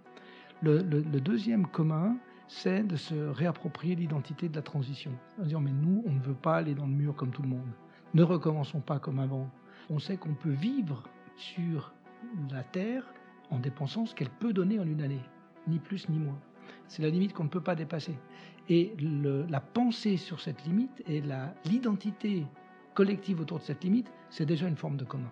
Le, 0.62 0.82
deuxième 1.20 1.66
commun, 1.66 2.18
c'est 2.48 2.82
de 2.82 2.96
se 2.96 3.14
réapproprier 3.14 3.94
l'identité 3.94 4.48
de 4.48 4.56
la 4.56 4.62
transition. 4.62 5.12
En 5.40 5.44
dire, 5.44 5.60
mais 5.60 5.72
nous, 5.72 6.02
on 6.06 6.12
ne 6.12 6.20
veut 6.20 6.34
pas 6.34 6.56
aller 6.56 6.74
dans 6.74 6.86
le 6.86 6.92
mur 6.92 7.14
comme 7.14 7.30
tout 7.30 7.42
le 7.42 7.48
monde. 7.48 7.70
Ne 8.12 8.22
recommençons 8.22 8.80
pas 8.80 8.98
comme 8.98 9.20
avant. 9.20 9.48
On 9.88 9.98
sait 9.98 10.16
qu'on 10.16 10.34
peut 10.34 10.50
vivre 10.50 11.04
sur 11.36 11.94
la 12.50 12.62
Terre 12.62 13.04
en 13.50 13.58
dépensant 13.58 14.04
ce 14.04 14.14
qu'elle 14.14 14.28
peut 14.28 14.52
donner 14.52 14.78
en 14.78 14.86
une 14.86 15.00
année 15.00 15.22
ni 15.70 15.78
plus 15.78 16.08
ni 16.08 16.18
moins. 16.18 16.38
C'est 16.88 17.02
la 17.02 17.10
limite 17.10 17.32
qu'on 17.32 17.44
ne 17.44 17.48
peut 17.48 17.62
pas 17.62 17.74
dépasser. 17.74 18.16
Et 18.68 18.94
la 19.48 19.60
pensée 19.60 20.16
sur 20.16 20.40
cette 20.40 20.64
limite 20.64 21.02
et 21.08 21.22
l'identité 21.64 22.46
collective 22.94 23.40
autour 23.40 23.58
de 23.58 23.64
cette 23.64 23.82
limite, 23.82 24.12
c'est 24.28 24.46
déjà 24.46 24.68
une 24.68 24.76
forme 24.76 24.96
de 24.96 25.04
commun. 25.04 25.30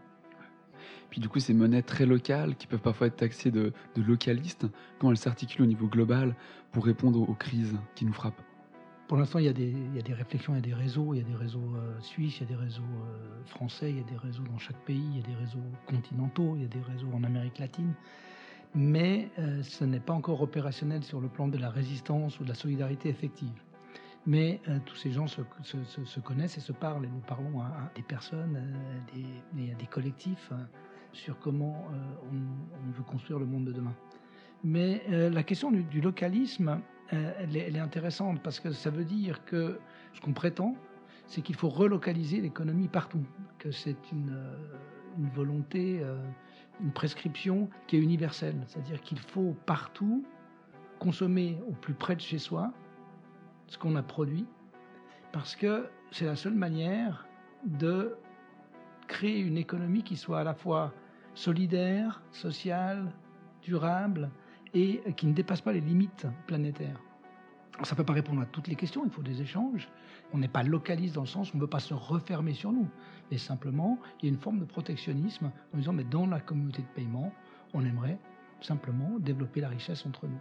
Puis 1.10 1.20
du 1.20 1.28
coup, 1.28 1.38
ces 1.38 1.54
monnaies 1.54 1.82
très 1.82 2.06
locales 2.06 2.54
qui 2.56 2.66
peuvent 2.66 2.80
parfois 2.80 3.06
être 3.06 3.16
taxées 3.16 3.50
de, 3.50 3.72
de 3.94 4.02
localistes, 4.02 4.66
quand 4.98 5.10
elles 5.10 5.16
s'articulent 5.16 5.64
au 5.64 5.68
niveau 5.68 5.86
global 5.86 6.34
pour 6.72 6.84
répondre 6.84 7.20
aux 7.28 7.34
crises 7.34 7.76
qui 7.94 8.04
nous 8.04 8.12
frappent? 8.12 8.42
Pour 9.08 9.16
l'instant, 9.16 9.38
il, 9.38 9.46
y 9.46 9.48
a 9.48 9.54
des- 9.54 9.70
il 9.70 9.96
y 9.96 9.98
a 9.98 10.02
des 10.02 10.12
réflexions, 10.12 10.52
il 10.52 10.56
y 10.56 10.58
a 10.58 10.66
des 10.66 10.74
réseaux, 10.74 11.14
il 11.14 11.18
y 11.18 11.20
a 11.20 11.24
des 11.24 11.34
réseaux 11.34 11.72
euh, 11.76 11.98
suisses, 12.00 12.40
il 12.40 12.42
y 12.42 12.52
a 12.52 12.56
des 12.56 12.62
réseaux 12.62 12.82
euh, 12.82 13.42
français, 13.46 13.90
il 13.90 13.96
y 13.96 14.00
a 14.00 14.04
des 14.04 14.18
réseaux 14.18 14.42
dans 14.42 14.58
chaque 14.58 14.84
pays, 14.84 15.02
il 15.12 15.16
y 15.16 15.20
a 15.20 15.26
des 15.26 15.34
réseaux 15.34 15.64
continentaux, 15.86 16.52
il 16.56 16.62
y 16.62 16.64
a 16.66 16.68
des 16.68 16.82
réseaux 16.82 17.08
en 17.14 17.24
Amérique 17.24 17.58
latine. 17.58 17.94
Mais 18.74 19.30
euh, 19.38 19.62
ce 19.62 19.84
n'est 19.84 20.00
pas 20.00 20.12
encore 20.12 20.42
opérationnel 20.42 21.02
sur 21.02 21.20
le 21.20 21.28
plan 21.28 21.48
de 21.48 21.58
la 21.58 21.70
résistance 21.70 22.38
ou 22.38 22.44
de 22.44 22.48
la 22.48 22.54
solidarité 22.54 23.08
effective. 23.08 23.62
Mais 24.26 24.60
euh, 24.68 24.78
tous 24.84 24.96
ces 24.96 25.10
gens 25.10 25.26
se, 25.26 25.40
se- 25.62 25.82
se- 25.84 26.04
se 26.04 26.20
connaissent 26.20 26.58
et 26.58 26.60
se 26.60 26.72
parlent, 26.72 27.04
et 27.04 27.08
nous 27.08 27.20
parlons 27.20 27.60
à, 27.60 27.90
des 27.94 28.02
personnes, 28.02 28.56
euh, 28.56 28.98
à 28.98 29.56
des, 29.56 29.64
et 29.64 29.72
à 29.72 29.74
des 29.74 29.86
collectifs, 29.86 30.52
hein, 30.52 30.68
sur 31.12 31.38
comment 31.38 31.88
on, 32.30 32.90
veut 32.92 33.02
construire 33.02 33.38
le 33.38 33.46
monde 33.46 33.64
de 33.64 33.72
demain. 33.72 33.94
Mais 34.62 35.02
la 35.08 35.42
question 35.42 35.70
du, 35.70 36.00
localisme, 36.02 36.80
elle, 37.08 37.56
est, 37.56 37.78
intéressante 37.78 38.42
parce 38.42 38.60
que 38.60 38.72
ça 38.72 38.90
veut 38.90 39.04
dire 39.04 39.44
que 39.46 39.80
ce 40.12 40.20
qu'on 40.20 40.34
prétend, 40.34 40.76
c'est 41.26 41.40
qu'il 41.40 41.54
faut 41.54 41.70
relocaliser 41.70 42.42
l'économie 42.42 42.88
partout, 42.88 43.24
que 43.58 43.70
c'est 43.70 43.96
une, 44.12 44.36
volonté, 45.34 46.02
une 46.80 46.92
prescription 46.92 47.68
qui 47.86 47.96
est 47.96 48.00
universelle, 48.00 48.62
c'est-à-dire 48.66 49.00
qu'il 49.00 49.18
faut 49.18 49.56
partout 49.66 50.24
consommer 50.98 51.58
au 51.68 51.72
plus 51.72 51.94
près 51.94 52.16
de 52.16 52.20
chez 52.20 52.38
soi 52.38 52.72
ce 53.66 53.78
qu'on 53.78 53.96
a 53.96 54.02
produit, 54.02 54.46
parce 55.32 55.54
que 55.54 55.88
c'est 56.10 56.24
la 56.24 56.36
seule 56.36 56.54
manière 56.54 57.26
de 57.64 58.16
créer 59.06 59.40
une 59.40 59.58
économie 59.58 60.02
qui 60.02 60.16
soit 60.16 60.40
à 60.40 60.44
la 60.44 60.54
fois 60.54 60.92
solidaire, 61.34 62.22
sociale, 62.32 63.12
durable 63.62 64.30
et 64.74 65.00
qui 65.16 65.26
ne 65.26 65.32
dépasse 65.32 65.60
pas 65.60 65.72
les 65.72 65.80
limites 65.80 66.26
planétaires. 66.46 67.00
Ça 67.84 67.94
ne 67.94 67.96
peut 67.96 68.04
pas 68.04 68.12
répondre 68.12 68.40
à 68.42 68.46
toutes 68.46 68.66
les 68.66 68.74
questions, 68.74 69.02
il 69.04 69.10
faut 69.10 69.22
des 69.22 69.40
échanges. 69.40 69.88
On 70.32 70.38
n'est 70.38 70.48
pas 70.48 70.64
localiste 70.64 71.14
dans 71.14 71.20
le 71.22 71.26
sens 71.28 71.50
où 71.52 71.56
on 71.56 71.58
ne 71.58 71.62
veut 71.62 71.68
pas 71.70 71.78
se 71.78 71.94
refermer 71.94 72.52
sur 72.52 72.72
nous, 72.72 72.88
mais 73.30 73.38
simplement 73.38 73.98
il 74.20 74.26
y 74.26 74.28
a 74.28 74.34
une 74.34 74.40
forme 74.40 74.58
de 74.58 74.64
protectionnisme 74.64 75.52
en 75.72 75.78
disant 75.78 75.92
mais 75.92 76.04
dans 76.04 76.26
la 76.26 76.40
communauté 76.40 76.82
de 76.82 76.88
paiement, 76.88 77.32
on 77.74 77.84
aimerait 77.84 78.18
simplement 78.60 79.18
développer 79.20 79.60
la 79.60 79.68
richesse 79.68 80.04
entre 80.06 80.26
nous. 80.26 80.40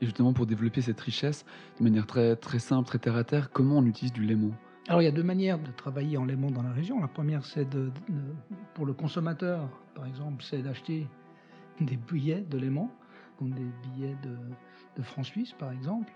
Et 0.00 0.06
justement, 0.06 0.32
pour 0.32 0.46
développer 0.46 0.80
cette 0.80 1.00
richesse 1.00 1.44
de 1.78 1.84
manière 1.84 2.06
très, 2.06 2.36
très 2.36 2.58
simple, 2.58 2.86
très 2.88 2.98
terre 2.98 3.16
à 3.16 3.24
terre, 3.24 3.50
comment 3.50 3.78
on 3.78 3.84
utilise 3.86 4.12
du 4.12 4.22
léman? 4.24 4.52
Alors 4.88 5.02
il 5.02 5.04
y 5.04 5.08
a 5.08 5.12
deux 5.12 5.22
manières 5.24 5.58
de 5.58 5.70
travailler 5.72 6.16
en 6.16 6.24
léman 6.24 6.50
dans 6.50 6.62
la 6.62 6.72
région. 6.72 7.00
La 7.00 7.08
première, 7.08 7.44
c'est 7.44 7.68
de, 7.68 7.90
de- 8.08 8.34
pour 8.72 8.86
le 8.86 8.92
consommateur, 8.94 9.68
par 9.94 10.06
exemple, 10.06 10.42
c'est 10.42 10.62
d'acheter 10.62 11.06
des 11.80 11.96
billets 11.96 12.42
de 12.42 12.56
léman, 12.56 12.90
comme 13.38 13.50
des 13.50 13.66
billets 13.82 14.16
de, 14.22 14.36
de 14.96 15.02
francs 15.02 15.26
suisses, 15.26 15.52
par 15.52 15.72
exemple. 15.72 16.10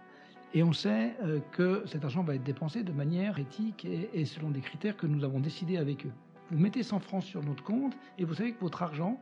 Et 0.52 0.62
on 0.62 0.72
sait 0.72 1.16
euh, 1.22 1.40
que 1.52 1.82
cet 1.86 2.04
argent 2.04 2.22
va 2.22 2.34
être 2.34 2.42
dépensé 2.42 2.82
de 2.82 2.92
manière 2.92 3.38
éthique 3.38 3.84
et, 3.84 4.24
selon 4.24 4.50
des 4.50 4.60
critères 4.60 4.96
que 4.96 5.06
nous 5.06 5.24
avons 5.24 5.40
décidés 5.40 5.76
avec 5.76 6.06
eux. 6.06 6.12
Vous 6.50 6.58
mettez 6.58 6.82
100 6.82 6.98
francs 7.00 7.22
sur 7.22 7.42
notre 7.42 7.62
compte 7.62 7.96
et 8.18 8.24
vous 8.24 8.34
savez 8.34 8.52
que 8.52 8.60
votre 8.60 8.82
argent 8.82 9.20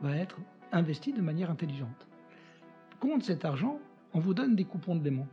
va 0.00 0.14
être 0.14 0.38
investi 0.72 1.12
de 1.12 1.22
manière 1.22 1.50
intelligente. 1.50 2.06
Contre 3.00 3.24
cet 3.24 3.44
argent, 3.44 3.78
on 4.12 4.20
vous 4.20 4.34
donne 4.34 4.54
des 4.54 4.64
coupons 4.64 4.96
de 4.96 5.04
léman 5.04 5.26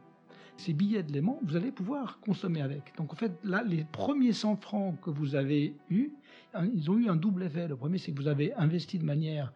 ces 0.58 0.74
billets 0.74 1.04
de 1.04 1.12
léman, 1.12 1.40
vous 1.44 1.56
allez 1.56 1.72
pouvoir 1.72 2.20
consommer 2.20 2.62
avec. 2.62 2.96
Donc 2.98 3.14
en 3.14 3.16
fait, 3.16 3.32
là, 3.44 3.64
les 3.64 3.86
premiers 3.86 4.34
100 4.34 4.58
francs 4.58 5.00
que 5.02 5.10
vous 5.10 5.36
avez 5.36 5.76
eus, 5.90 6.12
hein, 6.54 6.68
ils 6.74 6.90
ont 6.90 6.98
eu 6.98 7.10
un 7.10 7.16
double 7.16 7.44
effet. 7.44 7.68
Le 7.68 7.76
premier, 7.76 7.98
c'est 7.98 8.12
que 8.12 8.18
vous 8.22 8.28
avez 8.28 8.54
investi 8.54 9.00
de 9.00 9.06
manière 9.06 9.52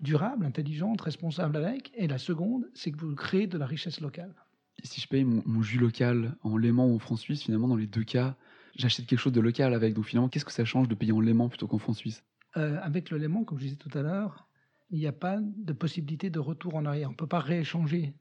durable, 0.00 0.44
intelligente, 0.44 1.00
responsable 1.00 1.56
avec. 1.56 1.92
Et 1.96 2.06
la 2.06 2.18
seconde, 2.18 2.68
c'est 2.74 2.90
que 2.90 2.98
vous 2.98 3.14
créez 3.14 3.46
de 3.46 3.58
la 3.58 3.66
richesse 3.66 4.00
locale. 4.00 4.34
Si 4.82 5.00
je 5.00 5.08
paye 5.08 5.24
mon, 5.24 5.42
mon 5.46 5.62
jus 5.62 5.78
local 5.78 6.36
en 6.42 6.56
léman 6.56 6.86
ou 6.86 6.96
en 6.96 6.98
franc 6.98 7.16
suisse, 7.16 7.44
finalement, 7.44 7.68
dans 7.68 7.76
les 7.76 7.86
deux 7.86 8.04
cas, 8.04 8.36
j'achète 8.74 9.06
quelque 9.06 9.18
chose 9.18 9.32
de 9.32 9.40
local 9.40 9.72
avec. 9.74 9.94
Donc 9.94 10.04
finalement, 10.04 10.28
qu'est-ce 10.28 10.44
que 10.44 10.52
ça 10.52 10.64
change 10.64 10.88
de 10.88 10.94
payer 10.94 11.12
en 11.12 11.20
léman 11.20 11.48
plutôt 11.48 11.66
qu'en 11.66 11.78
franc 11.78 11.94
suisse? 11.94 12.24
Euh, 12.56 12.78
avec 12.82 13.10
le 13.10 13.18
léman, 13.18 13.44
comme 13.44 13.58
je 13.58 13.64
disais 13.64 13.76
tout 13.76 13.96
à 13.96 14.02
l'heure, 14.02 14.48
il 14.90 14.98
n'y 14.98 15.06
a 15.06 15.12
pas 15.12 15.38
de 15.40 15.72
possibilité 15.72 16.30
de 16.30 16.38
retour 16.38 16.74
en 16.74 16.84
arrière. 16.84 17.08
On 17.08 17.12
ne 17.12 17.16
peut 17.16 17.26
pas 17.26 17.40
rééchanger 17.40 18.14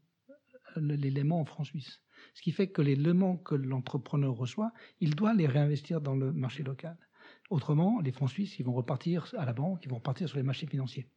le- 0.75 0.95
les 0.95 1.11
léments 1.11 1.41
en 1.41 1.45
francs 1.45 1.67
suisses. 1.67 2.01
Ce 2.33 2.41
qui 2.41 2.51
fait 2.51 2.67
que 2.67 2.81
les 2.81 2.95
léments 2.95 3.37
que 3.37 3.55
l'entrepreneur 3.55 4.33
reçoit, 4.33 4.71
il 5.01 5.15
doit 5.15 5.33
les 5.33 5.45
réinvestir 5.47 6.01
dans 6.01 6.15
le 6.15 6.31
marché 6.31 6.63
local. 6.63 6.97
Autrement, 7.49 7.99
les 7.99 8.11
francs 8.11 8.29
suisses, 8.29 8.57
ils 8.59 8.65
vont 8.65 8.73
repartir 8.73 9.33
à 9.37 9.45
la 9.45 9.53
banque, 9.53 9.83
ils 9.83 9.89
vont 9.89 9.97
repartir 9.97 10.27
sur 10.27 10.37
les 10.37 10.43
marchés 10.43 10.67
financiers. 10.67 11.09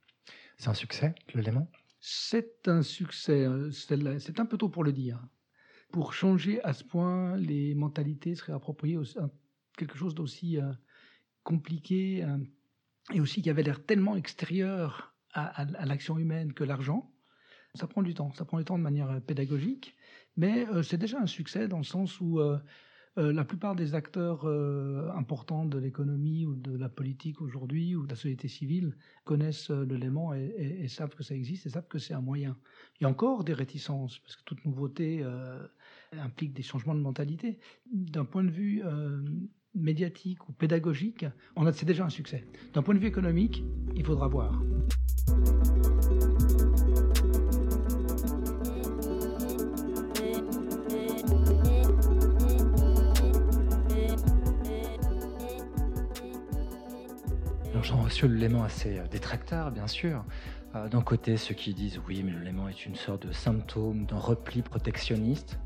C'est 0.59 0.69
un 0.69 0.75
succès, 0.75 1.14
le 1.35 1.40
Léman? 1.40 1.69
C'est 2.08 2.68
un 2.68 2.82
succès, 2.82 3.44
euh, 3.46 3.72
c'est 3.72 4.38
un 4.38 4.46
peu 4.46 4.56
tôt 4.56 4.68
pour 4.68 4.84
le 4.84 4.92
dire. 4.92 5.26
Pour 5.90 6.14
changer 6.14 6.62
à 6.62 6.72
ce 6.72 6.84
point 6.84 7.36
les 7.36 7.75
mentalités, 7.75 8.36
se 8.36 8.44
réapproprier 8.44 8.96
quelque 9.76 9.98
chose 9.98 10.14
d'aussi 10.14 10.56
euh, 10.56 10.72
compliqué 11.42 12.22
euh, 12.22 12.38
et 13.12 13.20
aussi 13.20 13.42
qui 13.42 13.50
avait 13.50 13.64
l'air 13.64 13.84
tellement 13.84 14.14
extérieur 14.14 15.16
à, 15.32 15.62
à- 15.62 15.84
l'action 15.84 16.16
humaine 16.16 16.52
que 16.52 16.62
l'argent, 16.62 17.12
ça 17.75 17.88
prend 17.88 18.02
du 18.02 18.14
temps. 18.14 18.32
Ça 18.34 18.44
prend 18.44 18.58
du 18.58 18.64
temps 18.64 18.78
de 18.78 18.84
manière 18.84 19.20
pédagogique, 19.22 19.96
mais 20.36 20.64
c'est 20.84 20.98
déjà 20.98 21.18
un 21.18 21.26
succès 21.26 21.66
dans 21.66 21.78
le 21.78 21.84
sens 21.84 22.20
où 22.20 22.40
euh, 23.18 23.32
la 23.32 23.44
plupart 23.44 23.75
des 23.75 23.94
acteurs 23.94 24.44
euh, 24.46 25.11
importants 25.16 25.64
de 25.64 25.78
l'économie 25.78 26.44
ou 26.44 26.54
de 26.54 26.76
la 26.76 26.88
politique 26.88 27.40
aujourd'hui 27.40 27.96
ou 27.96 28.04
de 28.04 28.11
la 28.11 28.16
société 28.16 28.49
civile 28.49 28.94
connaissent 29.25 29.70
euh, 29.70 29.85
le 29.87 29.96
léman 29.96 30.35
et, 30.35 30.54
et- 30.82 30.88
savent 30.88 31.14
que 31.14 31.23
ça 31.23 31.35
existe 31.35 31.66
et 31.66 31.70
savent 31.70 31.88
que 31.88 31.99
c'est 31.99 32.14
un 32.14 32.20
moyen. 32.20 32.56
Il 33.00 33.04
y 33.04 33.06
a 33.06 33.08
encore 33.11 33.44
des 33.44 33.52
réticences 33.54 34.18
parce 34.18 34.37
que 34.37 34.42
toute 34.44 34.64
nouveauté 34.64 35.25
implique 36.12 36.52
des 36.54 36.62
changements 36.62 36.94
de 36.94 37.00
mentalité. 37.00 37.58
D'un 37.92 38.25
point 38.25 38.44
de 38.44 38.50
vue 38.50 38.82
médiatique 39.75 40.49
ou 40.49 40.52
pédagogique, 40.52 41.26
on 41.56 41.66
a 41.66 41.73
c'est 41.73 41.87
déjà 41.87 42.04
un 42.06 42.11
succès. 42.11 42.46
D'un 42.73 42.82
point 42.82 42.94
de 42.94 43.00
vue 43.00 43.08
économique, 43.08 43.62
il 43.94 44.04
faudra 44.04 44.28
voir. 44.28 44.58
Reçu 58.16 58.28
le 58.28 58.37
Léman 58.37 58.62
à 58.64 58.70
ses 58.70 58.99
euh, 58.99 59.06
détracteurs, 59.08 59.70
bien 59.70 59.87
sûr. 59.87 60.25
Euh, 60.75 60.88
D'un 60.88 61.02
côté, 61.02 61.37
ceux 61.37 61.54
qui 61.54 61.75
disent 61.75 62.00
oui, 62.08 62.23
mais 62.23 62.30
le 62.32 62.40
Léman 62.40 62.66
est 62.70 62.87
une 62.87 62.94
sorte 62.94 63.26
de 63.26 63.32
symptôme 63.32 64.06
d'un 64.06 64.16
repli 64.16 64.62
protectionniste. 64.62 65.58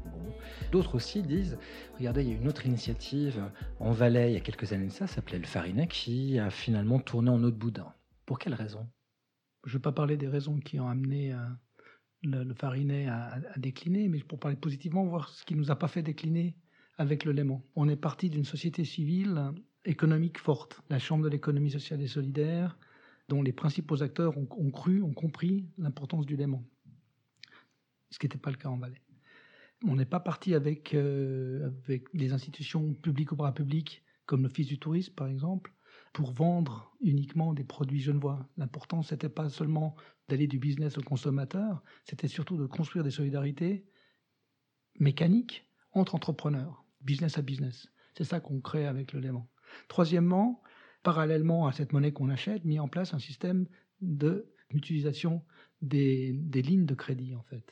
D'autres 0.73 0.97
aussi 0.97 1.23
disent, 1.23 1.59
regardez, 1.97 2.25
il 2.25 2.31
y 2.31 2.33
a 2.33 2.37
une 2.37 2.49
autre 2.49 2.67
initiative 2.67 3.39
euh, 3.39 3.49
en 3.85 3.93
Valais 3.93 4.33
il 4.33 4.35
y 4.35 4.37
a 4.37 4.41
quelques 4.41 4.73
années 4.73 4.89
de 4.89 4.91
ça, 4.91 5.07
s'appelait 5.07 5.39
le 5.39 5.47
Farinet, 5.47 5.87
qui 5.87 6.41
a 6.41 6.51
finalement 6.51 6.99
tourné 6.99 7.31
en 7.31 7.41
eau 7.45 7.53
de 7.53 7.57
boudin. 7.57 7.95
Pour 8.27 8.41
quelle 8.41 8.55
raison? 8.55 8.85
Je 9.65 9.71
ne 9.71 9.79
vais 9.79 9.83
pas 9.83 9.93
parler 9.93 10.17
des 10.17 10.27
raisons 10.27 10.59
qui 10.59 10.81
ont 10.81 10.89
amené 10.89 11.33
le, 12.25 12.43
le 12.43 12.55
Farinet 12.55 13.07
à, 13.07 13.35
à- 13.35 13.59
décliner, 13.59 14.09
mais 14.09 14.19
pour 14.25 14.41
parler 14.41 14.57
positivement, 14.57 15.05
voir 15.05 15.29
ce 15.29 15.45
qui 15.45 15.55
ne 15.55 15.61
nous 15.61 15.71
a 15.71 15.77
pas 15.77 15.87
fait 15.87 16.03
décliner 16.03 16.57
avec 16.99 17.25
le 17.25 17.31
Léman. 17.31 17.63
On 17.77 17.89
est 17.89 17.95
parti 17.95 18.29
d'une 18.29 18.45
société 18.45 18.85
civile 18.85 19.53
économique 19.85 20.39
forte, 20.39 20.81
la 20.91 20.99
Chambre 20.99 21.25
de 21.25 21.29
l'économie 21.29 21.71
sociale 21.71 22.03
et 22.03 22.07
solidaire, 22.07 22.79
dont 23.29 23.43
les 23.43 23.53
principaux 23.53 24.03
acteurs 24.03 24.37
ont, 24.37 24.71
cru, 24.71 25.03
ont 25.03 25.15
compris 25.15 25.69
l'importance 25.79 26.27
du 26.27 26.37
Léman. 26.37 26.65
Ce 28.11 28.19
qui 28.19 28.27
n'était 28.27 28.39
pas 28.39 28.51
le 28.51 28.57
cas 28.57 28.69
en 28.69 28.77
Valais. 28.77 29.01
On 29.87 29.95
n'est 29.97 30.05
pas 30.05 30.21
parti 30.21 30.55
avec, 30.55 30.95
euh, 30.95 31.71
avec 31.85 32.15
des 32.15 32.33
institutions 32.33 32.93
publiques 32.93 33.33
ou 33.33 33.37
parapubliques, 33.37 34.03
comme 34.27 34.43
l'Office 34.43 34.67
du 34.67 34.79
tourisme 34.79 35.15
par 35.15 35.29
exemple, 35.29 35.73
pour 36.13 36.33
vendre 36.33 36.93
uniquement 37.01 37.55
des 37.55 37.65
produits 37.65 38.01
genevois. 38.01 38.49
L'important, 38.57 39.03
c'était 39.03 39.29
pas 39.29 39.49
seulement 39.49 39.95
d'aller 40.29 40.47
du 40.47 40.59
business 40.59 40.99
au 40.99 41.03
consommateur, 41.03 41.83
c'était 42.05 42.29
surtout 42.29 42.57
de 42.57 42.67
construire 42.67 43.05
des 43.05 43.11
solidarités 43.11 43.87
mécaniques 44.99 45.67
entre 45.93 46.15
entrepreneurs, 46.15 46.85
business 47.01 47.39
à 47.39 47.43
business. 47.43 47.89
C'est 48.17 48.25
ça 48.25 48.41
qu'on 48.41 48.61
crée 48.61 48.87
avec 48.87 49.13
le 49.13 49.21
Léman. 49.21 49.49
Troisièmement, 49.89 50.63
parallèlement 51.03 51.67
à 51.67 51.73
cette 51.73 51.93
monnaie 51.93 52.13
qu'on 52.13 52.31
achète, 52.31 52.65
mis 52.65 52.79
en 52.79 52.89
place 52.89 53.15
un 53.15 53.19
système 53.19 53.67
de 54.01 54.53
mutualisation 54.73 55.43
des, 55.83 56.33
des 56.33 56.63
lignes 56.63 56.87
de 56.87 56.95
crédit, 56.95 57.35
en 57.35 57.43
fait. 57.43 57.65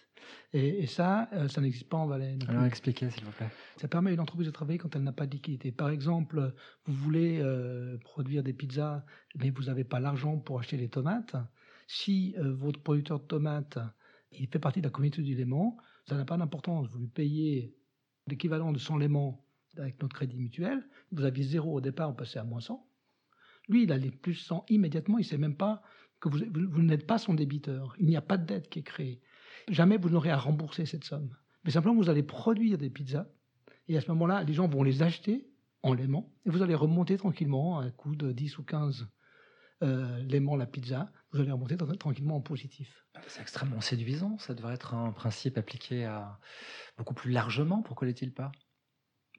Et, 0.53 0.83
et 0.83 0.87
ça, 0.87 1.29
euh, 1.33 1.49
ça 1.49 1.61
n'existe 1.61 1.89
pas 1.89 1.97
en 1.97 2.07
Valais. 2.07 2.39
Alors 2.49 2.65
expliquez, 2.65 3.11
s'il 3.11 3.25
vous 3.25 3.33
plaît. 3.33 3.51
Ça 3.77 3.89
permet 3.89 4.11
à 4.11 4.15
une 4.15 4.21
entreprise 4.21 4.47
de 4.47 4.53
travailler 4.53 4.79
quand 4.79 4.95
elle 4.97 5.03
n'a 5.03 5.13
pas 5.13 5.27
de 5.27 5.33
liquidité. 5.33 5.73
Par 5.73 5.91
exemple, 5.91 6.55
vous 6.87 6.95
voulez 6.95 7.41
euh, 7.41 7.99
produire 7.99 8.43
des 8.43 8.53
pizzas, 8.53 9.05
mais 9.37 9.51
vous 9.51 9.65
n'avez 9.65 9.85
pas 9.85 10.01
l'argent 10.01 10.39
pour 10.39 10.59
acheter 10.59 10.77
les 10.77 10.89
tomates. 10.89 11.37
Si 11.87 12.35
euh, 12.39 12.55
votre 12.55 12.83
producteur 12.83 13.21
de 13.21 13.25
tomates, 13.25 13.79
il 14.33 14.49
fait 14.49 14.59
partie 14.59 14.81
de 14.81 14.87
la 14.87 14.91
communauté 14.91 15.23
du 15.23 15.35
Léman, 15.35 15.77
ça 16.07 16.17
n'a 16.17 16.25
pas 16.25 16.37
d'importance. 16.37 16.89
Vous 16.89 16.99
lui 16.99 17.09
payez 17.09 17.75
l'équivalent 18.27 18.73
de 18.73 18.79
100 18.79 18.99
Lémans 18.99 19.45
avec 19.77 20.01
notre 20.03 20.15
crédit 20.15 20.39
mutuel. 20.39 20.87
Vous 21.13 21.25
aviez 21.25 21.45
zéro 21.45 21.75
au 21.75 21.81
départ, 21.81 22.11
vous 22.11 22.17
passez 22.17 22.39
à 22.39 22.45
moins 22.45 22.61
100. 22.61 22.85
Lui, 23.69 23.85
il 23.85 23.93
a 23.93 23.99
les 23.99 24.11
plus 24.11 24.35
100 24.35 24.65
immédiatement. 24.69 25.19
Il 25.19 25.25
sait 25.25 25.39
même 25.39 25.57
pas 25.57 25.83
que 26.21 26.29
vous, 26.29 26.39
vous 26.53 26.83
n'êtes 26.83 27.07
pas 27.07 27.19
son 27.19 27.35
débiteur. 27.35 27.95
Il 27.99 28.07
n'y 28.07 28.17
a 28.17 28.23
pas 28.23 28.39
de 28.39 28.47
dette 28.47 28.69
qui 28.71 28.81
est 28.81 28.83
créée. 28.83 29.21
Jamais 29.69 29.99
vous 29.99 30.11
n'aurez 30.11 30.31
à 30.31 30.39
rembourser 30.39 30.87
cette 30.87 31.05
somme. 31.05 31.37
Mais 31.65 31.71
simplement, 31.71 31.97
vous 31.97 32.11
allez 32.11 32.23
produire 32.23 32.79
des 32.79 32.91
pizzas. 32.91 33.27
Et 33.89 33.97
à 33.97 34.01
ce 34.01 34.09
moment-là, 34.09 34.43
les 34.45 34.55
gens 34.55 34.69
vont 34.69 34.83
les 34.83 35.03
acheter 35.03 35.49
en 35.83 35.93
l'aimant. 35.93 36.33
Et 36.47 36.51
vous 36.51 36.63
allez 36.63 36.75
remonter 36.75 37.17
tranquillement 37.17 37.79
à 37.79 37.85
un 37.85 37.91
coût 37.91 38.17
de 38.17 38.33
10 38.33 38.59
ou 38.59 38.65
15 38.65 39.09
euh, 39.83 40.23
l'aimant 40.25 40.57
la 40.57 40.67
pizza. 40.67 41.13
Vous 41.31 41.41
allez 41.41 41.53
remonter 41.53 41.77
tranquillement 41.77 42.37
en 42.37 42.41
positif. 42.41 43.05
C'est 43.27 43.43
extrêmement 43.43 43.81
séduisant. 43.81 44.39
Ça 44.39 44.55
devrait 44.55 44.75
être 44.75 44.95
un 44.95 45.13
principe 45.13 45.59
appliqué 45.59 46.05
à 46.05 46.39
beaucoup 46.97 47.15
plus 47.15 47.31
largement. 47.31 47.83
Pourquoi 47.83 48.07
l'est-il 48.07 48.33
pas? 48.33 48.51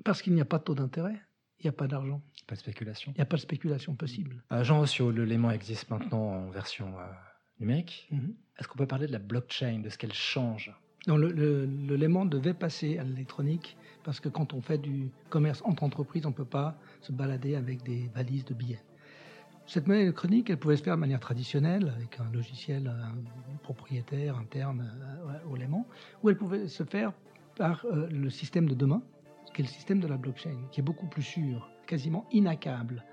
Parce 0.03 0.21
qu'il 0.21 0.33
n'y 0.33 0.41
a 0.41 0.45
pas 0.45 0.57
de 0.57 0.63
taux 0.63 0.75
d'intérêt. 0.75 1.19
Il 1.59 1.65
n'y 1.65 1.69
a 1.69 1.73
pas 1.73 1.87
d'argent. 1.87 2.21
Pas 2.47 2.55
de 2.55 2.59
spéculation. 2.59 3.11
Il 3.15 3.19
n'y 3.19 3.21
a 3.21 3.25
pas 3.25 3.35
de 3.35 3.41
spéculation 3.41 3.95
possible. 3.95 4.43
Euh, 4.51 4.63
Jean 4.63 4.79
Rossio, 4.79 5.11
le 5.11 5.25
l'aimant 5.25 5.51
existe 5.51 5.89
maintenant 5.89 6.21
en 6.21 6.49
version 6.49 6.97
euh, 6.97 7.03
numérique. 7.59 8.07
Mhm. 8.11 8.33
Est-ce 8.57 8.67
qu'on 8.67 8.77
peut 8.77 8.87
parler 8.87 9.07
de 9.07 9.11
la 9.11 9.19
blockchain, 9.19 9.79
de 9.79 9.89
ce 9.89 9.97
qu'elle 9.97 10.13
change? 10.13 10.73
Non, 11.07 11.17
Léman 11.17 12.25
devait 12.25 12.53
passer 12.53 12.97
à 12.97 13.03
l'électronique 13.03 13.77
parce 14.03 14.19
que 14.19 14.29
quand 14.29 14.53
on 14.53 14.61
fait 14.61 14.77
du 14.77 15.11
commerce 15.29 15.61
entre 15.65 15.83
entreprises, 15.83 16.25
on 16.25 16.29
ne 16.29 16.35
peut 16.35 16.45
pas 16.45 16.77
se 17.01 17.11
balader 17.11 17.55
avec 17.55 17.83
des 17.83 18.09
valises 18.13 18.45
de 18.45 18.53
billets. 18.53 18.81
Cette 19.65 19.87
monnaie 19.87 20.01
électronique, 20.01 20.49
elle 20.49 20.57
pouvait 20.57 20.77
se 20.77 20.83
faire 20.83 20.95
de 20.95 20.99
manière 20.99 21.19
traditionnelle, 21.19 21.93
avec 21.95 22.19
un 22.19 22.29
logiciel 22.31 22.87
un 22.87 23.57
propriétaire 23.61 24.35
interne 24.37 24.91
euh, 24.99 25.49
au 25.49 25.55
Léman, 25.55 25.85
ou 26.23 26.29
elle 26.29 26.37
pouvait 26.37 26.67
se 26.67 26.83
faire 26.83 27.13
par 27.55 27.85
euh, 27.85 28.07
le 28.09 28.29
système 28.29 28.67
de 28.67 28.73
demain, 28.73 29.03
qui 29.53 29.61
est 29.61 29.65
le 29.65 29.69
système 29.69 29.99
de 29.99 30.07
la 30.07 30.17
blockchain, 30.17 30.55
qui 30.71 30.79
est 30.79 30.83
beaucoup 30.83 31.07
plus 31.07 31.23
sûr, 31.23 31.69
quasiment 31.87 32.25
inaccable. 32.31 33.03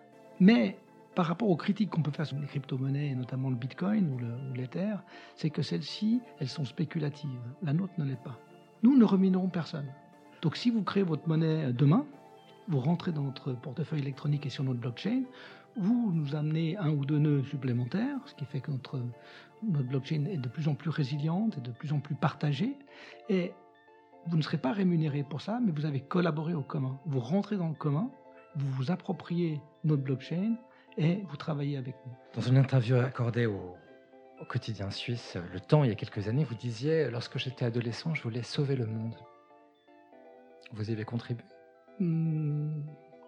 Mais 0.41 0.79
par 1.15 1.27
rapport 1.27 1.49
aux 1.49 1.57
critiques 1.57 1.91
qu'on 1.91 2.03
peut 2.03 2.11
faire 2.11 2.27
sur 2.27 2.39
les 2.39 2.47
crypto-monnaies, 2.47 3.15
notamment 3.15 3.49
le 3.49 3.57
Bitcoin 3.57 4.13
ou 4.13 4.19
le- 4.19 4.51
ou 4.51 4.55
l'Ether, 4.55 4.97
c'est 5.35 5.49
que 5.51 5.63
celles-ci, 5.63 6.21
elles 6.41 6.49
sont 6.49 6.65
spéculatives. 6.67 7.41
La 7.63 7.73
nôtre 7.73 7.95
ne 7.99 8.05
l'est 8.05 8.23
pas. 8.23 8.39
Nous 8.83 8.97
ne 8.97 9.05
reminerons 9.05 9.49
personne. 9.49 9.87
Donc 10.43 10.57
si 10.57 10.71
vous 10.71 10.83
créez 10.83 11.03
votre 11.03 11.27
monnaie 11.27 11.73
demain, 11.73 12.05
vous 12.69 12.81
rentrez 12.81 13.13
dans 13.13 13.23
notre 13.23 13.53
portefeuille 13.55 14.01
électronique 14.01 14.45
et 14.45 14.51
sur 14.51 14.63
notre 14.65 14.81
blockchain, 14.81 15.23
vous 15.77 16.11
nous 16.13 16.35
amenez 16.35 16.77
un 16.77 16.91
ou 16.91 17.05
deux 17.07 17.19
nœuds 17.19 17.43
supplémentaires, 17.45 18.19
ce 18.27 18.35
qui 18.35 18.45
fait 18.45 18.61
que 18.61 18.71
notre, 18.71 19.01
notre 19.63 19.89
blockchain 19.89 20.25
est 20.27 20.37
de 20.37 20.49
plus 20.49 20.69
en 20.69 20.75
plus 20.75 20.91
résiliente 20.91 21.57
et 21.57 21.61
de 21.61 21.71
plus 21.71 21.93
en 21.93 22.01
plus 22.01 22.15
partagée. 22.15 22.77
Et 23.31 23.53
vous 24.29 24.37
ne 24.37 24.43
serez 24.43 24.59
pas 24.59 24.73
rémunéré 24.73 25.23
pour 25.23 25.41
ça, 25.41 25.61
mais 25.65 25.73
vous 25.73 25.87
avez 25.87 26.01
collaboré 26.01 26.55
au 26.55 26.63
commun. 26.63 26.99
Vous 27.07 27.21
rentrez 27.21 27.57
dans 27.57 27.69
le 27.69 27.75
commun, 27.75 28.11
vous 28.57 28.69
vous 28.71 28.91
appropriez 28.91 29.61
notre 29.85 30.03
blockchain 30.03 30.57
et 30.99 31.23
vous 31.29 31.37
travaillez 31.37 31.77
avec 31.77 31.95
nous. 32.07 32.13
Dans 32.35 32.41
une 32.41 32.57
interview 32.57 32.97
accordée 32.97 33.47
au, 33.47 33.75
au 34.41 34.45
quotidien 34.45 34.91
suisse, 34.91 35.37
Le 35.53 35.61
Temps, 35.61 35.85
il 35.85 35.91
y 35.91 35.93
a 35.93 35.97
quelques 35.97 36.29
années, 36.29 36.45
vous 36.45 36.55
disiez 36.55 37.11
Lorsque 37.11 37.39
j'étais 37.39 37.65
adolescent, 37.65 38.15
je 38.15 38.23
voulais 38.23 38.43
sauver 38.43 38.77
le 38.77 38.87
monde. 38.87 39.15
Vous 40.73 40.91
y 40.91 40.93
avez 40.93 41.05
contribué? 41.05 41.45
Hum, 42.01 42.83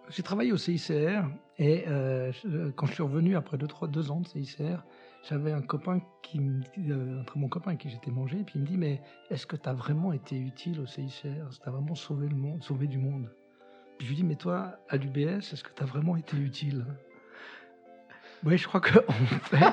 J'ai 0.09 0.23
travaillé 0.23 0.51
au 0.51 0.57
CICR 0.57 1.23
et 1.57 1.85
euh, 1.87 2.31
quand 2.75 2.85
je 2.87 2.93
suis 2.93 3.03
revenu 3.03 3.35
après 3.35 3.57
deux, 3.57 3.67
trois, 3.67 3.87
deux 3.87 4.11
ans 4.11 4.19
de 4.21 4.27
CICR, 4.27 4.83
j'avais 5.27 5.51
un 5.51 5.61
copain 5.61 6.01
qui 6.21 6.39
me 6.39 6.61
dit, 6.61 6.91
euh, 6.91 7.21
un 7.21 7.23
très 7.23 7.39
bon 7.39 7.49
copain 7.49 7.71
avec 7.71 7.81
qui 7.81 7.89
j'étais 7.89 8.11
mangé, 8.11 8.43
puis 8.43 8.53
il 8.55 8.61
me 8.61 8.65
dit 8.67 8.77
Mais 8.77 9.01
est-ce 9.29 9.45
que 9.45 9.55
tu 9.55 9.67
as 9.67 9.73
vraiment 9.73 10.13
été 10.13 10.37
utile 10.37 10.79
au 10.79 10.85
CICR 10.85 11.49
tu 11.49 11.67
as 11.67 11.71
vraiment 11.71 11.95
sauvé 11.95 12.27
le 12.27 12.35
monde, 12.35 12.63
sauvé 12.63 12.87
du 12.87 12.97
monde? 12.97 13.29
Puis 13.97 14.07
je 14.07 14.11
lui 14.11 14.17
dis 14.17 14.23
Mais 14.23 14.35
toi, 14.35 14.79
à 14.89 14.97
l'UBS, 14.97 15.53
est-ce 15.53 15.63
que 15.63 15.73
tu 15.75 15.83
as 15.83 15.85
vraiment 15.85 16.15
été 16.15 16.37
utile? 16.37 16.85
Oui, 18.45 18.57
je 18.57 18.67
crois 18.67 18.79
qu'on 18.79 19.11
fait. 19.11 19.65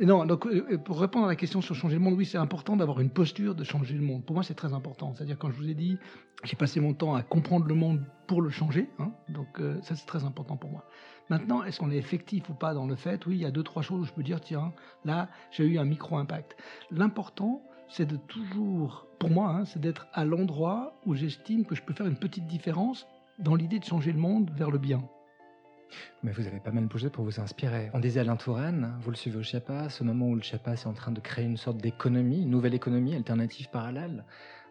Non, 0.00 0.26
donc 0.26 0.46
euh, 0.46 0.78
pour 0.78 1.00
répondre 1.00 1.26
à 1.26 1.28
la 1.28 1.36
question 1.36 1.60
sur 1.60 1.74
changer 1.74 1.96
le 1.96 2.00
monde, 2.02 2.14
oui, 2.14 2.24
c'est 2.24 2.38
important 2.38 2.76
d'avoir 2.76 3.00
une 3.00 3.10
posture 3.10 3.54
de 3.54 3.64
changer 3.64 3.94
le 3.94 4.00
monde. 4.02 4.24
Pour 4.24 4.34
moi, 4.34 4.44
c'est 4.44 4.54
très 4.54 4.72
important. 4.72 5.12
C'est-à-dire, 5.14 5.36
quand 5.38 5.50
je 5.50 5.56
vous 5.56 5.68
ai 5.68 5.74
dit, 5.74 5.98
j'ai 6.44 6.56
passé 6.56 6.78
mon 6.78 6.94
temps 6.94 7.14
à 7.14 7.22
comprendre 7.22 7.66
le 7.66 7.74
monde 7.74 8.04
pour 8.28 8.40
le 8.40 8.50
changer. 8.50 8.88
hein. 9.00 9.10
donc, 9.28 9.60
euh, 9.60 9.80
ça, 9.82 9.96
c'est 9.96 10.06
très 10.06 10.24
important 10.24 10.56
pour 10.56 10.70
moi. 10.70 10.84
Maintenant, 11.30 11.64
est-ce 11.64 11.80
qu'on 11.80 11.90
est 11.90 11.96
effectif 11.96 12.48
ou 12.48 12.54
pas 12.54 12.74
dans 12.74 12.86
le 12.86 12.94
fait? 12.94 13.26
Oui, 13.26 13.36
il 13.36 13.42
y 13.42 13.44
a 13.44 13.50
deux, 13.50 13.64
trois 13.64 13.82
choses 13.82 14.02
où 14.02 14.04
je 14.04 14.12
peux 14.12 14.22
dire, 14.22 14.40
tiens, 14.40 14.72
là, 15.04 15.28
j'ai 15.50 15.64
eu 15.64 15.78
un 15.78 15.84
micro-impact. 15.84 16.56
L'important, 16.90 17.62
c'est 17.88 18.06
de 18.06 18.16
toujours, 18.16 19.08
pour 19.18 19.30
moi, 19.30 19.50
hein, 19.50 19.64
c'est 19.64 19.80
d'être 19.80 20.06
à 20.12 20.24
l'endroit 20.24 20.94
où 21.06 21.14
j'estime 21.14 21.64
que 21.64 21.74
je 21.74 21.82
peux 21.82 21.92
faire 21.92 22.06
une 22.06 22.18
petite 22.18 22.46
différence 22.46 23.06
dans 23.38 23.54
l'idée 23.56 23.78
de 23.78 23.84
changer 23.84 24.12
le 24.12 24.18
monde 24.18 24.50
vers 24.54 24.70
le 24.70 24.78
bien. 24.78 25.02
Mais 26.22 26.32
vous 26.32 26.46
avez 26.46 26.60
pas 26.60 26.70
mal 26.70 26.86
bougé 26.86 27.10
pour 27.10 27.24
vous 27.24 27.40
inspirer. 27.40 27.90
On 27.94 28.00
disait 28.00 28.20
Alain 28.20 28.36
Touraine, 28.36 28.94
vous 29.00 29.10
le 29.10 29.16
suivez 29.16 29.38
au 29.38 29.42
Chiapas, 29.42 29.90
ce 29.90 30.04
moment 30.04 30.28
où 30.28 30.34
le 30.34 30.42
Chiapas 30.42 30.72
est 30.74 30.86
en 30.86 30.92
train 30.92 31.12
de 31.12 31.20
créer 31.20 31.44
une 31.44 31.56
sorte 31.56 31.78
d'économie, 31.78 32.42
une 32.42 32.50
nouvelle 32.50 32.74
économie 32.74 33.14
alternative 33.14 33.68
parallèle. 33.70 34.24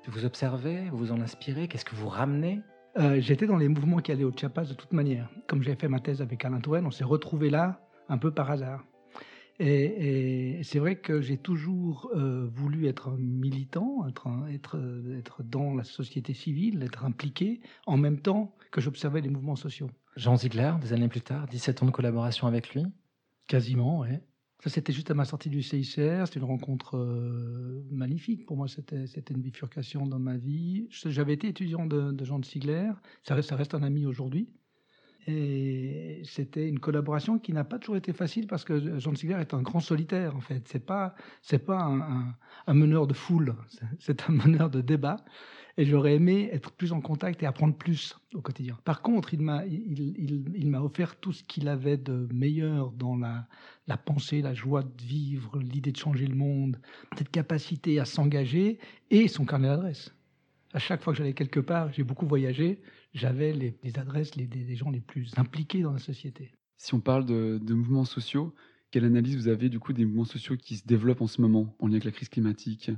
Vous 0.07 0.25
observez, 0.25 0.89
vous 0.91 1.11
en 1.11 1.19
inspirez, 1.19 1.67
qu'est-ce 1.67 1.85
que 1.85 1.95
vous 1.95 2.07
ramenez? 2.07 2.61
Euh, 2.97 3.19
J'étais 3.19 3.45
dans 3.45 3.57
les 3.57 3.67
mouvements 3.67 3.99
qui 3.99 4.11
allaient 4.11 4.23
au 4.23 4.31
Chiapas 4.31 4.63
de 4.65 4.73
toute 4.73 4.93
manière. 4.93 5.29
Comme 5.47 5.61
j'ai 5.61 5.75
fait 5.75 5.89
ma 5.89 5.99
thèse 5.99 6.21
avec 6.21 6.45
Alain 6.45 6.59
Touraine, 6.59 6.85
on 6.85 6.91
s'est 6.91 7.03
retrouvés 7.03 7.49
là 7.49 7.79
un 8.09 8.17
peu 8.17 8.31
par 8.31 8.49
hasard. 8.49 8.83
Et, 9.59 10.57
et 10.59 10.63
c'est 10.63 10.79
vrai 10.79 10.99
que 11.01 11.21
j'ai 11.21 11.37
toujours 11.37 12.11
euh, 12.15 12.47
voulu 12.47 12.87
être 12.87 13.09
un 13.09 13.17
militant, 13.17 14.07
être, 14.07 14.27
un- 14.27 14.47
être, 14.47 14.77
euh, 14.77 15.17
être 15.17 15.43
dans 15.43 15.73
la 15.73 15.83
société 15.83 16.33
civile, 16.33 16.83
être 16.83 17.03
impliqué, 17.05 17.61
en 17.87 17.97
même 17.97 18.21
temps 18.21 18.55
que 18.71 18.81
j'observais 18.81 19.21
les 19.21 19.29
mouvements 19.29 19.55
sociaux. 19.55 19.89
Jean 20.15 20.35
Ziegler, 20.37 20.73
des 20.81 20.93
années 20.93 21.07
plus 21.09 21.21
tard, 21.21 21.47
17 21.47 21.81
ans 21.81 21.85
de 21.87 21.91
collaboration 21.91 22.47
avec 22.47 22.73
lui. 22.73 22.83
Quasiment, 23.47 23.99
ouais. 23.99 24.21
Ça, 24.63 24.69
c'était 24.71 24.91
juste 24.91 25.11
à 25.11 25.13
ma 25.13 25.25
sortie 25.25 25.49
du 25.49 25.61
CICR. 25.61 26.25
C'était 26.25 26.39
une 26.39 26.45
rencontre 26.45 26.97
euh, 26.97 27.83
magnifique. 27.91 28.45
Pour 28.45 28.57
moi, 28.57 28.67
c'était 28.67 29.05
c'était 29.05 29.33
une 29.33 29.41
bifurcation 29.41 30.07
dans 30.07 30.19
ma 30.19 30.37
vie. 30.37 30.87
J'avais 30.89 31.33
été 31.33 31.47
étudiant 31.47 31.85
de, 31.85 32.11
de 32.11 32.25
Jean 32.25 32.39
de 32.39 32.45
Sigler. 32.45 32.91
Ça 33.23 33.35
reste, 33.35 33.49
ça 33.49 33.55
reste 33.55 33.75
un 33.75 33.83
ami 33.83 34.05
aujourd'hui. 34.07 34.49
Et 35.29 36.21
c'était 36.23 36.69
une 36.69 36.79
collaboration 36.79 37.37
qui 37.37 37.51
n'a 37.51 37.65
pas 37.65 37.79
toujours 37.79 37.97
été 37.97 38.13
facile 38.13 38.47
parce 38.47 38.63
que 38.63 38.97
Jean 38.97 39.13
Sigler 39.13 39.35
est 39.41 39.53
un 39.53 39.61
grand 39.61 39.81
solitaire, 39.81 40.35
en 40.37 40.39
fait. 40.39 40.65
C'est 40.69 40.85
pas, 40.85 41.15
c'est 41.41 41.59
pas 41.59 41.83
un, 42.67 42.73
meneur 42.73 43.07
de 43.07 43.13
foule. 43.13 43.55
C'est- 43.99 44.29
un 44.29 44.31
meneur 44.33 44.69
de 44.69 44.79
débat. 44.81 45.17
Et 45.79 45.85
j'aurais 45.85 46.15
aimé 46.15 46.49
être 46.53 46.71
plus 46.71 46.91
en 46.93 47.01
contact 47.01 47.43
et 47.43 47.45
apprendre 47.45 47.75
plus 47.77 48.15
au 48.33 48.41
quotidien. 48.41 48.79
Par 48.85 49.01
contre, 49.01 49.33
il 49.33 49.41
m'a, 49.41 49.65
il, 49.65 49.99
il- 50.17 50.45
il 50.55 50.69
m'a 50.69 50.81
offert 50.81 51.19
tout 51.19 51.33
ce 51.33 51.43
qu'il 51.43 51.67
avait 51.67 51.97
de 51.97 52.27
meilleur 52.33 52.91
dans 52.93 53.15
la, 53.17 53.47
la 53.87 53.97
pensée, 53.97 54.41
la 54.41 54.53
joie 54.53 54.81
de 54.83 55.03
vivre, 55.03 55.59
l'idée 55.59 55.91
de 55.91 55.97
changer 55.97 56.25
le 56.25 56.35
monde, 56.35 56.79
cette 57.17 57.29
capacité 57.29 57.99
à 57.99 58.05
s'engager 58.05 58.79
et 59.11 59.27
son 59.27 59.45
carnet 59.45 59.67
d'adresses. 59.67 60.13
À 60.73 60.79
chaque 60.79 61.01
fois 61.01 61.13
que 61.13 61.17
j'allais 61.17 61.33
quelque 61.33 61.59
part, 61.59 61.91
j'ai 61.93 62.03
beaucoup 62.03 62.27
voyagé, 62.27 62.81
j'avais 63.13 63.53
les, 63.53 63.77
les 63.83 63.99
adresses 63.99 64.35
les- 64.35 64.47
des, 64.47 64.75
gens 64.75 64.89
les 64.89 64.99
plus 64.99 65.31
impliqués 65.37 65.81
dans 65.81 65.93
la 65.93 65.99
société. 65.99 66.51
Si 66.77 66.93
on 66.93 66.99
parle 66.99 67.25
de, 67.25 67.59
de 67.61 67.73
mouvements 67.73 68.05
sociaux, 68.05 68.53
quelle 68.91 69.05
analyse 69.05 69.35
vous 69.35 69.47
avez 69.47 69.69
du 69.69 69.79
coup 69.79 69.93
des 69.93 70.05
mouvements 70.05 70.25
sociaux 70.25 70.57
qui 70.57 70.77
se 70.77 70.85
développent 70.85 71.21
en 71.21 71.27
ce 71.27 71.41
moment 71.41 71.75
en 71.79 71.87
lien 71.87 71.93
avec 71.93 72.03
la 72.03 72.11
crise 72.11 72.29
climatique? 72.29 72.91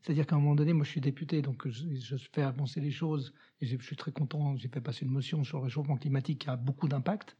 C'est-à-dire 0.00 0.26
qu'à 0.26 0.34
un 0.36 0.40
moment 0.40 0.54
donné, 0.56 0.72
moi 0.72 0.84
je 0.84 0.90
suis 0.90 1.00
député, 1.00 1.42
donc 1.42 1.68
je, 1.68 1.94
je 1.94 2.16
fais 2.32 2.42
avancer 2.42 2.80
les 2.80 2.90
choses 2.90 3.32
et 3.60 3.66
je, 3.66 3.76
je 3.78 3.84
suis 3.84 3.96
très 3.96 4.10
content. 4.12 4.56
J'ai 4.56 4.68
fait 4.68 4.80
passer 4.80 5.04
une 5.04 5.12
motion 5.12 5.44
sur 5.44 5.58
le 5.58 5.64
réchauffement 5.64 5.96
climatique 5.96 6.40
qui 6.40 6.50
a 6.50 6.56
beaucoup 6.56 6.88
d'impact, 6.88 7.36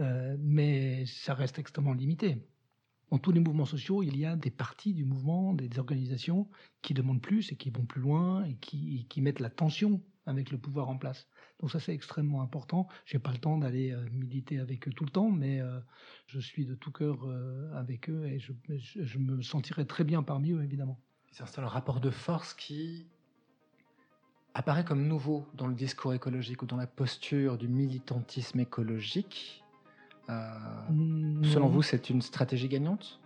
euh, 0.00 0.36
mais 0.38 1.04
ça 1.06 1.34
reste 1.34 1.58
extrêmement 1.58 1.94
limité. 1.94 2.38
Dans 3.10 3.18
tous 3.18 3.32
les 3.32 3.40
mouvements 3.40 3.66
sociaux, 3.66 4.02
il 4.02 4.16
y 4.16 4.24
a 4.24 4.36
des 4.36 4.50
parties 4.50 4.94
du 4.94 5.04
mouvement, 5.04 5.54
des, 5.54 5.78
organisations 5.78 6.48
qui 6.82 6.94
demandent 6.94 7.20
plus 7.20 7.52
et 7.52 7.56
qui 7.56 7.70
vont 7.70 7.84
plus 7.84 8.00
loin 8.00 8.44
et 8.44 8.54
qui, 8.56 9.00
et 9.00 9.04
qui 9.04 9.20
mettent 9.20 9.40
la 9.40 9.50
tension 9.50 10.02
avec 10.26 10.50
le 10.50 10.58
pouvoir 10.58 10.88
en 10.88 10.96
place. 10.96 11.28
Donc 11.60 11.70
ça 11.70 11.80
c'est 11.80 11.94
extrêmement 11.94 12.42
important. 12.42 12.88
J'ai 13.04 13.18
pas 13.18 13.30
le 13.30 13.38
temps 13.38 13.58
d'aller 13.58 13.92
euh, 13.92 14.04
militer 14.10 14.58
avec 14.58 14.88
eux 14.88 14.92
tout 14.92 15.04
le 15.04 15.10
temps, 15.10 15.30
mais 15.30 15.60
euh, 15.60 15.78
je 16.26 16.40
suis 16.40 16.64
de 16.64 16.74
tout 16.74 16.90
cœur 16.90 17.18
euh, 17.24 17.70
avec 17.74 18.08
eux 18.08 18.26
et 18.26 18.38
je 18.38 19.18
me 19.18 19.42
sentirai 19.42 19.86
très 19.86 20.04
bien 20.04 20.22
parmi 20.22 20.52
eux 20.52 20.62
évidemment. 20.62 20.98
Il 21.30 21.36
s'installe 21.36 21.64
un 21.64 21.68
rapport 21.68 22.00
de 22.00 22.10
force 22.10 22.54
qui 22.54 23.06
apparaît 24.54 24.84
comme 24.84 25.06
nouveau 25.06 25.46
dans 25.54 25.66
le 25.66 25.74
discours 25.74 26.14
écologique 26.14 26.62
ou 26.62 26.66
dans 26.66 26.76
la 26.76 26.86
posture 26.86 27.58
du 27.58 27.68
militantisme 27.68 28.60
écologique. 28.60 29.63
Euh, 30.30 30.48
selon 31.42 31.66
Non. 31.66 31.68
vous, 31.68 31.82
c'est 31.82 32.10
une 32.10 32.22
stratégie 32.22 32.68
gagnante? 32.68 33.20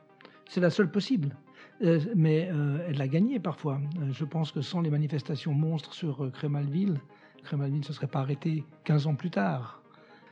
C'est 0.49 0.61
la 0.61 0.71
seule 0.71 0.91
possible. 0.91 1.37
Euh, 1.83 2.01
mais 2.17 2.49
euh, 2.53 2.85
elle 2.89 3.01
a 3.01 3.07
gagné 3.09 3.39
parfois. 3.39 3.81
Euh, 4.01 4.11
je 4.11 4.25
pense 4.25 4.51
que 4.51 4.61
sans 4.63 4.81
les 4.81 4.91
manifestations 4.91 5.55
monstres 5.55 5.95
sur 5.95 6.31
Crémalville, 6.33 7.01
Crémalville 7.45 7.81
ne 7.81 7.85
se 7.85 7.93
serait 7.93 8.09
pas 8.09 8.21
arrêté 8.21 8.65
15 8.85 9.07
ans 9.07 9.15
plus 9.15 9.31
tard. 9.31 9.81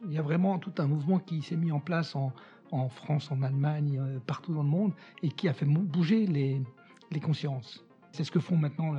Il 0.05 0.13
y 0.13 0.19
a 0.19 0.23
vraiment 0.23 0.59
tout 0.59 0.73
un 0.79 0.87
mouvement 0.87 1.19
qui 1.19 1.43
s'est 1.43 1.57
mis 1.57 1.71
en 1.73 1.81
place 1.81 2.17
en, 2.17 2.33
en 2.73 2.89
France, 2.89 3.31
en 3.31 3.43
Allemagne, 3.43 4.01
partout 4.27 4.53
dans 4.53 4.63
le 4.63 4.69
monde, 4.69 4.93
et 5.23 5.29
qui 5.31 5.49
a 5.49 5.53
fait 5.53 5.65
bouger 5.67 6.27
les, 6.27 6.61
les 7.11 7.21
consciences. 7.21 7.85
C'est 8.13 8.25
ce 8.25 8.31
que 8.31 8.41
font 8.41 8.57
maintenant 8.57 8.95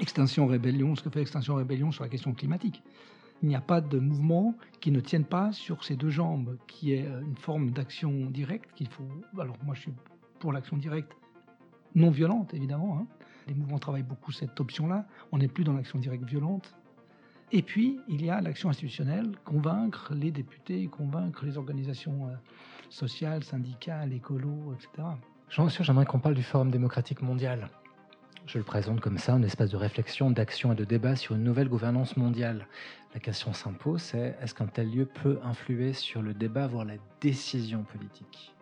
Extinction 0.00 0.46
Rébellion, 0.46 0.94
ce 0.96 1.02
que 1.02 1.10
fait 1.10 1.20
Extinction 1.20 1.56
Rébellion 1.56 1.92
sur 1.92 2.02
la 2.04 2.08
question 2.08 2.32
climatique. 2.32 2.82
Il 3.42 3.48
n'y 3.48 3.56
a 3.56 3.60
pas 3.60 3.80
de 3.80 3.98
mouvement 3.98 4.54
qui 4.80 4.90
ne 4.90 5.00
tienne 5.00 5.24
pas 5.24 5.52
sur 5.52 5.84
ses 5.84 5.96
deux 5.96 6.10
jambes, 6.10 6.56
qui 6.66 6.92
est 6.92 7.06
une 7.06 7.36
forme 7.36 7.70
d'action 7.70 8.30
directe 8.30 8.70
qu'il 8.74 8.88
faut. 8.88 9.08
Alors 9.38 9.56
moi, 9.62 9.74
je 9.74 9.82
suis 9.82 9.92
pour 10.38 10.52
l'action 10.52 10.76
directe, 10.76 11.12
non 11.94 12.10
violente 12.10 12.54
évidemment. 12.54 12.98
Hein. 12.98 13.06
Les 13.46 13.54
mouvements 13.54 13.78
travaillent 13.78 14.02
beaucoup 14.02 14.32
cette 14.32 14.58
option-là. 14.58 15.06
On 15.32 15.38
n'est 15.38 15.48
plus 15.48 15.64
dans 15.64 15.72
l'action 15.72 15.98
directe 15.98 16.24
violente. 16.24 16.74
Et 17.52 17.62
puis, 17.62 18.00
il 18.08 18.24
y 18.24 18.30
a 18.30 18.40
l'action 18.40 18.70
institutionnelle, 18.70 19.30
convaincre 19.44 20.12
les 20.14 20.32
députés, 20.32 20.88
convaincre 20.88 21.44
les 21.44 21.56
organisations 21.56 22.26
euh, 22.26 22.34
sociales, 22.90 23.44
syndicales, 23.44 24.12
écolos, 24.12 24.74
etc. 24.74 25.08
Jean-Monsieur, 25.48 25.84
j'aimerais 25.84 26.06
qu'on 26.06 26.18
parle 26.18 26.34
du 26.34 26.42
Forum 26.42 26.72
démocratique 26.72 27.22
mondial. 27.22 27.70
Je 28.46 28.58
le 28.58 28.64
présente 28.64 29.00
comme 29.00 29.18
ça, 29.18 29.34
un 29.34 29.42
espace 29.42 29.70
de 29.70 29.76
réflexion, 29.76 30.30
d'action 30.30 30.72
et 30.72 30.76
de 30.76 30.84
débat 30.84 31.16
sur 31.16 31.34
une 31.34 31.42
nouvelle 31.42 31.68
gouvernance 31.68 32.16
mondiale. 32.16 32.68
La 33.12 33.18
question 33.18 33.52
s'impose, 33.52 34.02
c'est 34.02 34.36
est-ce 34.40 34.54
qu'un 34.54 34.68
tel 34.68 34.88
lieu 34.88 35.04
peut 35.04 35.40
influer 35.42 35.92
sur 35.92 36.22
le 36.22 36.32
débat, 36.32 36.68
voire 36.68 36.84
la 36.84 36.94
décision 37.20 37.82
politique? 37.82 38.54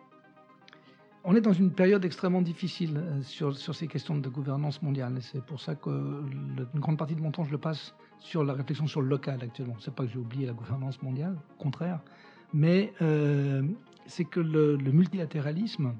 On 1.23 1.35
est 1.35 1.41
dans 1.41 1.53
une 1.53 1.71
période 1.71 2.03
extrêmement 2.03 2.41
difficile 2.41 2.97
euh, 2.97 3.21
sur, 3.21 3.55
sur 3.55 3.75
ces 3.75 3.87
questions 3.87 4.17
de 4.17 4.29
gouvernance 4.29 4.81
mondiale. 4.81 5.17
C'est 5.21 5.43
pour 5.43 5.61
ça 5.61 5.75
que 5.75 5.89
une 5.89 6.79
grande 6.79 6.97
partie 6.97 7.15
de 7.15 7.21
mon 7.21 7.31
temps, 7.31 7.43
je 7.43 7.51
le 7.51 7.57
passe 7.59 7.93
sur 8.19 8.43
la 8.43 8.53
réflexion 8.53 8.87
sur 8.87 9.01
le 9.01 9.07
local 9.07 9.39
actuellement. 9.43 9.75
C'est 9.79 9.93
pas 9.93 10.03
que 10.03 10.09
j'ai 10.11 10.19
oublié 10.19 10.47
la 10.47 10.53
gouvernance 10.53 11.01
mondiale, 11.03 11.35
au 11.57 11.61
contraire. 11.61 11.99
Mais 12.53 12.91
euh, 13.01 13.63
c'est 14.07 14.25
que 14.25 14.39
le, 14.39 14.77
multilatéralisme 14.77 15.93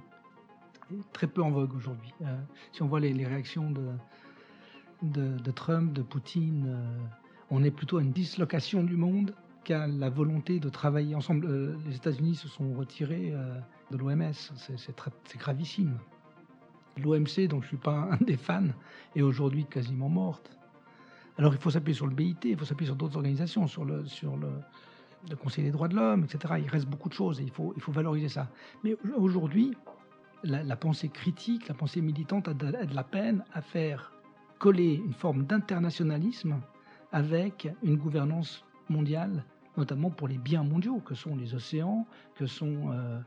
très 1.14 1.28
peu 1.28 1.42
en 1.42 1.52
vogue 1.52 1.74
aujourd'hui. 1.76 2.14
Euh, 2.22 2.38
si 2.72 2.82
on 2.82 2.88
voit 2.88 3.00
les, 3.00 3.26
réactions 3.26 3.72
de, 3.72 3.90
de, 5.02 5.52
Trump, 5.52 5.94
de 5.94 6.02
Poutine, 6.02 6.78
on 7.50 7.64
est 7.64 7.72
plutôt 7.72 7.98
à 7.98 8.02
une 8.02 8.12
dislocation 8.12 8.84
du 8.84 8.96
monde 8.96 9.34
qu'à 9.64 9.88
la 9.88 10.10
volonté 10.10 10.60
de 10.60 10.70
travailler 10.70 11.16
ensemble. 11.16 11.78
les 11.88 11.96
États-Unis 11.96 12.36
se 12.36 12.48
sont 12.48 12.74
retirés 12.74 13.34
de 13.92 13.98
l'OMS. 13.98 14.34
C'est 14.34 15.38
gravissime. 15.38 15.98
L'OMC, 16.98 17.48
dont 17.48 17.60
je 17.60 17.66
ne 17.66 17.70
suis 17.70 17.78
pas 17.78 18.10
un 18.12 18.24
des 18.24 18.38
fans, 18.38 18.70
est 19.16 19.22
aujourd'hui 19.22 19.66
quasiment 19.66 20.10
morte. 20.10 20.56
Alors 21.38 21.54
il 21.54 21.60
faut 21.60 21.70
s'appuyer 21.70 21.96
sur 21.96 22.08
le 22.08 22.14
BIT, 22.14 22.38
il 22.46 22.58
faut 22.58 22.66
s'appuyer 22.66 22.88
sur 22.88 22.96
d'autres 22.96 23.18
organisations, 23.18 23.68
sur 23.68 23.84
le, 23.84 24.06
sur 24.06 24.38
le, 24.38 24.50
Conseil 25.42 25.64
des 25.64 25.72
droits 25.72 25.88
de 25.88 25.96
l'homme, 25.96 26.24
etc. 26.24 26.54
Il 26.60 26.70
reste 26.70 26.88
beaucoup 26.88 27.10
de 27.10 27.16
choses 27.16 27.42
et 27.42 27.44
il 27.44 27.50
faut, 27.50 27.74
il 27.76 27.82
faut 27.82 27.92
valoriser 27.92 28.30
ça. 28.30 28.48
Mais 28.84 28.96
aujourd'hui, 29.18 29.76
la, 30.46 30.76
pensée 30.76 31.10
critique, 31.10 31.68
la 31.68 31.74
pensée 31.74 32.02
militante 32.02 32.48
a 32.48 32.54
de, 32.54 32.72
la 32.94 33.04
peine 33.04 33.44
à 33.54 33.62
faire 33.62 34.14
coller 34.60 35.02
une 35.06 35.14
forme 35.14 35.46
d'internationalisme 35.46 36.62
avec 37.12 37.68
une 37.84 37.98
gouvernance 37.98 38.64
mondiale, 38.90 39.44
notamment 39.78 40.10
pour 40.10 40.28
les 40.28 40.38
biens 40.38 40.64
mondiaux, 40.64 41.00
que 41.00 41.16
sont 41.16 41.36
les 41.36 41.54
océans, 41.54 42.06
que 42.36 42.46
sont 42.46 42.92
euh, 42.92 43.20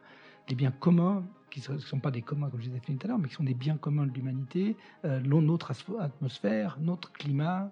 des 0.48 0.54
biens 0.54 0.70
communs, 0.70 1.24
qui 1.50 1.62
ne 1.70 1.78
sont 1.78 2.00
pas 2.00 2.10
des 2.10 2.22
communs 2.22 2.50
comme 2.50 2.60
je 2.60 2.70
défini 2.70 2.98
tout 2.98 3.06
à 3.06 3.08
l'heure, 3.08 3.18
mais 3.18 3.28
qui 3.28 3.34
sont 3.34 3.44
des 3.44 3.54
biens 3.54 3.76
communs 3.76 4.06
de 4.06 4.12
l'humanité, 4.12 4.76
euh, 5.04 5.20
notre 5.20 5.72
atmosphère, 5.98 6.78
notre 6.80 7.12
climat. 7.12 7.70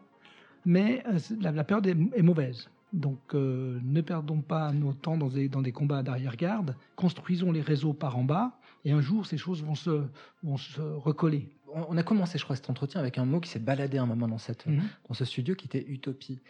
Mais 0.64 1.02
euh, 1.06 1.18
la, 1.40 1.64
période 1.64 1.86
est, 1.86 2.22
mauvaise. 2.22 2.68
Donc 2.92 3.34
euh, 3.34 3.78
ne 3.84 4.00
perdons 4.00 4.40
pas 4.40 4.72
nos 4.72 4.92
temps 4.92 5.16
dans 5.16 5.28
des 5.28 5.72
combats 5.72 6.02
d'arrière-garde, 6.02 6.76
construisons 6.94 7.52
les 7.52 7.60
réseaux 7.60 7.92
par 7.92 8.16
en 8.16 8.24
bas, 8.24 8.58
et 8.86 8.92
un 8.92 9.00
jour 9.00 9.26
ces 9.26 9.36
choses 9.36 9.64
vont 9.64 9.74
se, 9.74 10.06
vont 10.44 10.56
se 10.56 10.80
recoller. 10.80 11.52
On 11.66 11.96
a 11.96 12.04
commencé, 12.04 12.38
je 12.38 12.44
crois, 12.44 12.54
cet 12.54 12.70
entretien 12.70 13.00
avec 13.00 13.18
un 13.18 13.24
mot 13.24 13.40
qui 13.40 13.50
s'est 13.50 13.58
baladé 13.58 13.98
un 13.98 14.06
moment 14.06 14.28
dans, 14.28 14.38
cette, 14.38 14.64
mhm. 14.66 14.88
dans 15.08 15.14
ce 15.14 15.24
studio 15.24 15.56
qui 15.56 15.66
était 15.66 15.84
utopie. 15.88 16.40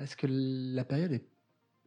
Est-ce 0.00 0.16
que 0.16 0.26
la 0.26 0.84
période 0.84 1.20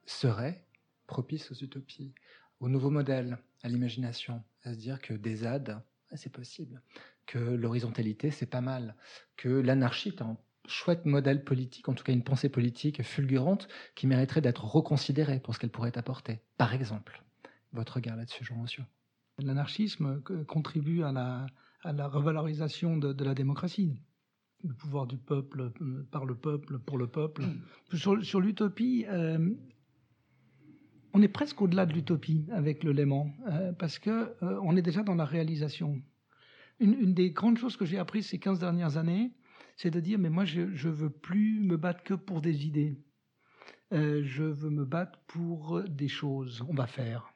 serait 0.05 0.63
propice 1.07 1.51
aux 1.51 1.55
utopies 1.55 2.13
au 2.59 2.69
nouveau 2.69 2.91
modèle, 2.91 3.39
à 3.63 3.67
l'imagination, 3.67 4.43
à 4.63 4.73
se 4.73 4.77
dire 4.77 5.01
que 5.01 5.13
des 5.13 5.38
ZAD, 5.38 5.81
c'est 6.13 6.31
possible, 6.31 6.81
que 7.25 7.39
l'horizontalité, 7.39 8.31
c'est 8.31 8.45
pas 8.45 8.62
mal, 8.62 8.95
que 9.36 9.49
l'anarchie 9.49 10.09
est 10.09 10.21
un 10.21 10.38
chouette 10.67 11.05
modèle 11.05 11.43
politique, 11.43 11.89
en 11.89 11.93
tout 11.93 12.03
cas 12.03 12.13
une 12.13 12.23
pensée 12.23 12.47
politique 12.47 13.03
fulgurante 13.03 13.67
qui 13.95 14.07
mériterait 14.07 14.39
d'être 14.39 14.63
reconsidérée 14.63 15.39
pour 15.39 15.55
ce 15.55 15.59
qu'elle 15.59 15.71
pourrait 15.71 15.97
apporter. 15.97 16.39
Par 16.57 16.73
exemple, 16.73 17.23
votre 17.73 17.95
regard 17.95 18.15
là-dessus, 18.15 18.45
Jean 18.45 18.62
Rossieux 18.62 18.86
L'anarchisme 19.39 20.22
contribue 20.48 21.04
à 21.04 21.12
la, 21.12 21.46
à 21.84 21.91
la 21.91 22.08
revalorisation 22.08 22.98
de, 22.98 23.24
la 23.24 23.34
démocratie 23.34 24.00
le 24.65 24.74
pouvoir 24.74 25.08
du 25.08 25.17
peuple 25.17 25.74
euh, 25.82 26.08
par 26.10 26.24
le 26.24 26.36
peuple, 26.36 26.80
pour 26.80 26.98
le 26.98 27.08
peuple. 27.08 27.41
Mm. 27.41 27.98
Sur, 27.98 28.39
l'utopie, 28.39 29.06
euh, 29.10 29.54
on 31.13 31.22
est 31.22 31.28
presque 31.28 31.62
au-delà 31.62 31.86
de 31.86 31.93
l'utopie 31.93 32.48
avec 32.52 32.84
le 32.84 32.91
Léman, 32.91 33.32
euh, 33.48 33.72
parce 33.74 34.00
que 34.00 34.10
euh, 34.10 34.60
on 34.63 34.76
est 34.76 34.82
déjà 34.82 35.04
dans 35.04 35.15
la 35.15 35.26
réalisation. 35.26 36.02
Une, 36.80 37.13
des 37.13 37.32
grandes 37.32 37.58
choses 37.58 37.78
que 37.78 37.86
j'ai 37.86 38.00
apprises 38.00 38.28
ces 38.28 38.39
15 38.39 38.60
dernières 38.60 38.98
années, 38.98 39.32
c'est 39.78 39.91
de 39.91 40.00
dire, 40.00 40.17
mais 40.17 40.30
moi, 40.30 40.43
je 40.43 40.62
ne 40.62 40.91
veux 40.91 41.12
plus 41.12 41.62
me 41.62 41.78
battre 41.78 42.04
que 42.04 42.15
pour 42.15 42.41
des 42.41 42.65
idées. 42.65 42.98
Euh, 43.93 44.24
je 44.24 44.43
veux 44.43 44.72
me 44.72 44.86
battre 44.86 45.19
pour 45.28 45.82
des 45.84 46.08
choses. 46.08 46.63
On 46.67 46.74
va 46.74 46.88
faire. 46.88 47.33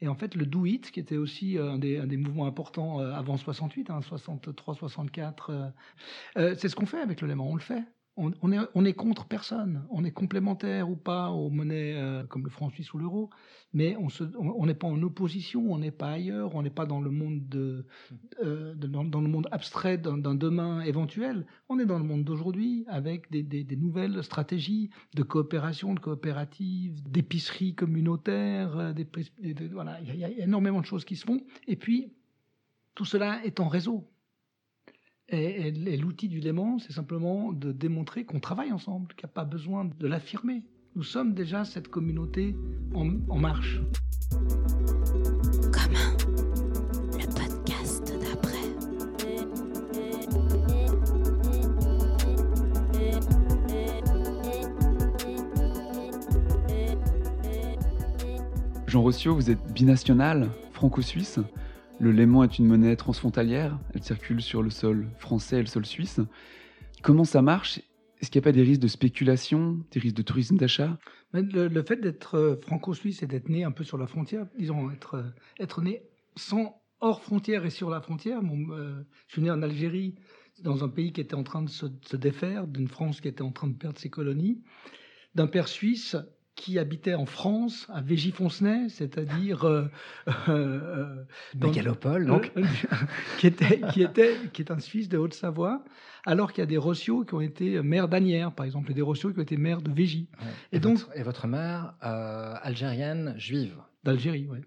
Et 0.00 0.08
en 0.08 0.14
fait, 0.14 0.34
le 0.34 0.46
do 0.46 0.66
it, 0.66 0.90
qui 0.90 1.00
était 1.00 1.16
aussi 1.16 1.58
un 1.58 1.78
des, 1.78 2.16
mouvements 2.16 2.46
importants 2.46 2.98
avant 2.98 3.36
68, 3.36 3.90
63, 4.02 4.74
64, 4.74 5.72
c'est 6.36 6.68
ce 6.68 6.76
qu'on 6.76 6.86
fait 6.86 7.00
avec 7.00 7.20
le 7.20 7.28
Léman. 7.28 7.48
On 7.48 7.54
le 7.54 7.60
fait 7.60 7.82
on, 8.16 8.52
est, 8.52 8.58
on, 8.74 8.84
est, 8.84 8.92
contre 8.92 9.26
personne. 9.26 9.84
On 9.90 10.04
est 10.04 10.12
complémentaire 10.12 10.88
ou 10.88 10.94
pas 10.94 11.30
aux 11.30 11.50
monnaies 11.50 11.94
euh, 11.96 12.24
comme 12.24 12.44
le 12.44 12.50
franc 12.50 12.70
suisse 12.70 12.94
ou 12.94 12.98
l'euro, 12.98 13.30
mais 13.72 13.96
on 13.96 14.66
n'est 14.66 14.74
pas 14.74 14.86
en 14.86 15.02
opposition, 15.02 15.72
on 15.72 15.78
n'est 15.78 15.90
pas 15.90 16.10
ailleurs, 16.10 16.54
on 16.54 16.62
n'est 16.62 16.70
pas 16.70 16.86
dans 16.86 17.00
le 17.00 17.10
monde 17.10 17.48
de, 17.48 17.86
euh, 18.42 18.74
dans, 18.76 19.20
le 19.20 19.28
monde 19.28 19.48
abstrait 19.50 19.98
d'un 19.98 20.34
demain 20.34 20.80
éventuel. 20.82 21.44
On 21.68 21.80
est 21.80 21.86
dans 21.86 21.98
le 21.98 22.04
monde 22.04 22.22
d'aujourd'hui 22.22 22.84
avec 22.86 23.30
des, 23.30 23.76
nouvelles 23.76 24.22
stratégies 24.22 24.90
de 25.14 25.24
coopération, 25.24 25.94
de 25.94 26.00
coopérative, 26.00 27.02
d'épicerie 27.02 27.74
communautaire. 27.74 28.78
Euh, 28.78 28.94
voilà, 29.72 30.00
il 30.02 30.16
y, 30.16 30.24
a 30.24 30.30
énormément 30.30 30.80
de 30.80 30.86
choses 30.86 31.04
qui 31.04 31.16
se 31.16 31.24
font. 31.24 31.40
Et 31.66 31.76
puis 31.76 32.12
tout 32.94 33.04
cela 33.04 33.44
est 33.44 33.58
en 33.58 33.66
réseau. 33.66 34.08
Et, 35.30 35.70
l'outil 35.96 36.28
du 36.28 36.40
démon, 36.40 36.78
c'est 36.78 36.92
simplement 36.92 37.52
de 37.52 37.72
démontrer 37.72 38.24
qu'on 38.24 38.40
travaille 38.40 38.72
ensemble, 38.72 39.08
qu'il 39.14 39.26
n'y 39.26 39.30
a 39.30 39.34
pas 39.34 39.44
besoin 39.44 39.86
de 39.86 40.06
l'affirmer. 40.06 40.62
Nous 40.96 41.02
sommes 41.02 41.32
déjà 41.32 41.64
cette 41.64 41.88
communauté 41.88 42.54
en, 42.94 43.38
marche. 43.38 43.80
Commun, 45.72 46.16
le 47.18 47.26
podcast 47.26 48.12
d'après. 48.20 48.58
Jean 58.86 59.02
Rossio, 59.02 59.34
vous 59.34 59.50
êtes 59.50 59.72
binational, 59.72 60.50
franco-suisse. 60.72 61.40
Le 62.00 62.10
Léman 62.10 62.42
est 62.44 62.58
une 62.58 62.66
monnaie 62.66 62.96
transfrontalière, 62.96 63.78
elle 63.94 64.02
circule 64.02 64.42
sur 64.42 64.62
le 64.62 64.70
sol 64.70 65.08
français 65.18 65.58
et 65.58 65.60
le 65.60 65.66
sol 65.66 65.86
suisse. 65.86 66.20
Comment 67.02 67.24
ça 67.24 67.40
marche? 67.40 67.80
Est-ce 68.20 68.30
qu'il 68.30 68.40
n'y 68.40 68.44
a 68.44 68.48
pas 68.48 68.52
des 68.52 68.62
risques 68.62 68.80
de 68.80 68.88
spéculation, 68.88 69.80
des 69.92 70.00
risques 70.00 70.16
de 70.16 70.22
tourisme 70.22 70.56
d'achat? 70.56 70.98
Le, 71.32 71.82
fait 71.82 71.96
d'être 71.96 72.36
euh, 72.36 72.56
franco-suisse 72.60 73.22
et 73.22 73.26
d'être 73.26 73.48
né 73.48 73.64
un 73.64 73.70
peu 73.70 73.84
sur 73.84 73.98
la 73.98 74.06
frontière, 74.06 74.46
disons, 74.58 74.90
être, 74.90 75.14
euh, 75.16 75.30
être 75.60 75.82
né 75.82 76.02
sans 76.36 76.80
hors 77.00 77.22
frontière 77.22 77.64
et 77.64 77.70
sur 77.70 77.90
la 77.90 78.00
frontière. 78.00 78.40
Euh, 78.40 79.04
je 79.26 79.32
suis 79.32 79.42
né 79.42 79.50
en 79.50 79.62
Algérie, 79.62 80.14
dans 80.62 80.84
un 80.84 80.88
pays 80.88 81.12
qui 81.12 81.20
était 81.20 81.34
en 81.34 81.42
train 81.42 81.62
de 81.62 81.68
se, 81.68 81.86
se 82.02 82.16
défaire, 82.16 82.66
d'une 82.66 82.88
France 82.88 83.20
qui 83.20 83.28
était 83.28 83.42
en 83.42 83.52
train 83.52 83.68
de 83.68 83.76
perdre 83.76 83.98
ses 83.98 84.10
colonies, 84.10 84.62
d'un 85.34 85.46
père 85.46 85.68
suisse 85.68 86.16
qui 86.56 86.78
habitait 86.78 87.14
en 87.14 87.26
France, 87.26 87.86
à 87.92 88.00
Végy-Foncenay, 88.00 88.88
c'est-à-dire 88.88 89.64
euh, 89.64 89.86
euh, 90.48 91.24
Mégalopole, 91.60 92.26
donc, 92.26 92.52
qui 93.38 93.46
était 93.46 93.80
qui 93.92 94.02
était 94.02 94.36
qui 94.52 94.62
est 94.62 94.70
un 94.70 94.78
Suisse 94.78 95.08
de 95.08 95.18
Haute-Savoie, 95.18 95.84
alors 96.24 96.52
qu'il 96.52 96.62
y 96.62 96.62
a 96.62 96.66
des 96.66 96.76
Rossiaux 96.76 97.24
qui 97.24 97.34
ont 97.34 97.40
été 97.40 97.82
maires 97.82 98.08
d'Anières, 98.08 98.52
par 98.52 98.66
exemple, 98.66 98.90
et 98.92 98.94
des 98.94 99.02
Rossiaux 99.02 99.32
qui 99.32 99.38
ont 99.38 99.42
été 99.42 99.56
maires 99.56 99.82
de 99.82 99.90
Végy. 99.90 100.28
Et, 100.70 100.78
donc 100.78 100.98
votre, 100.98 101.18
et 101.18 101.22
votre 101.22 101.46
mère 101.46 101.94
euh, 102.04 102.54
algérienne 102.62 103.34
juive 103.36 103.76
d'Algérie, 104.04 104.46
oui. 104.50 104.58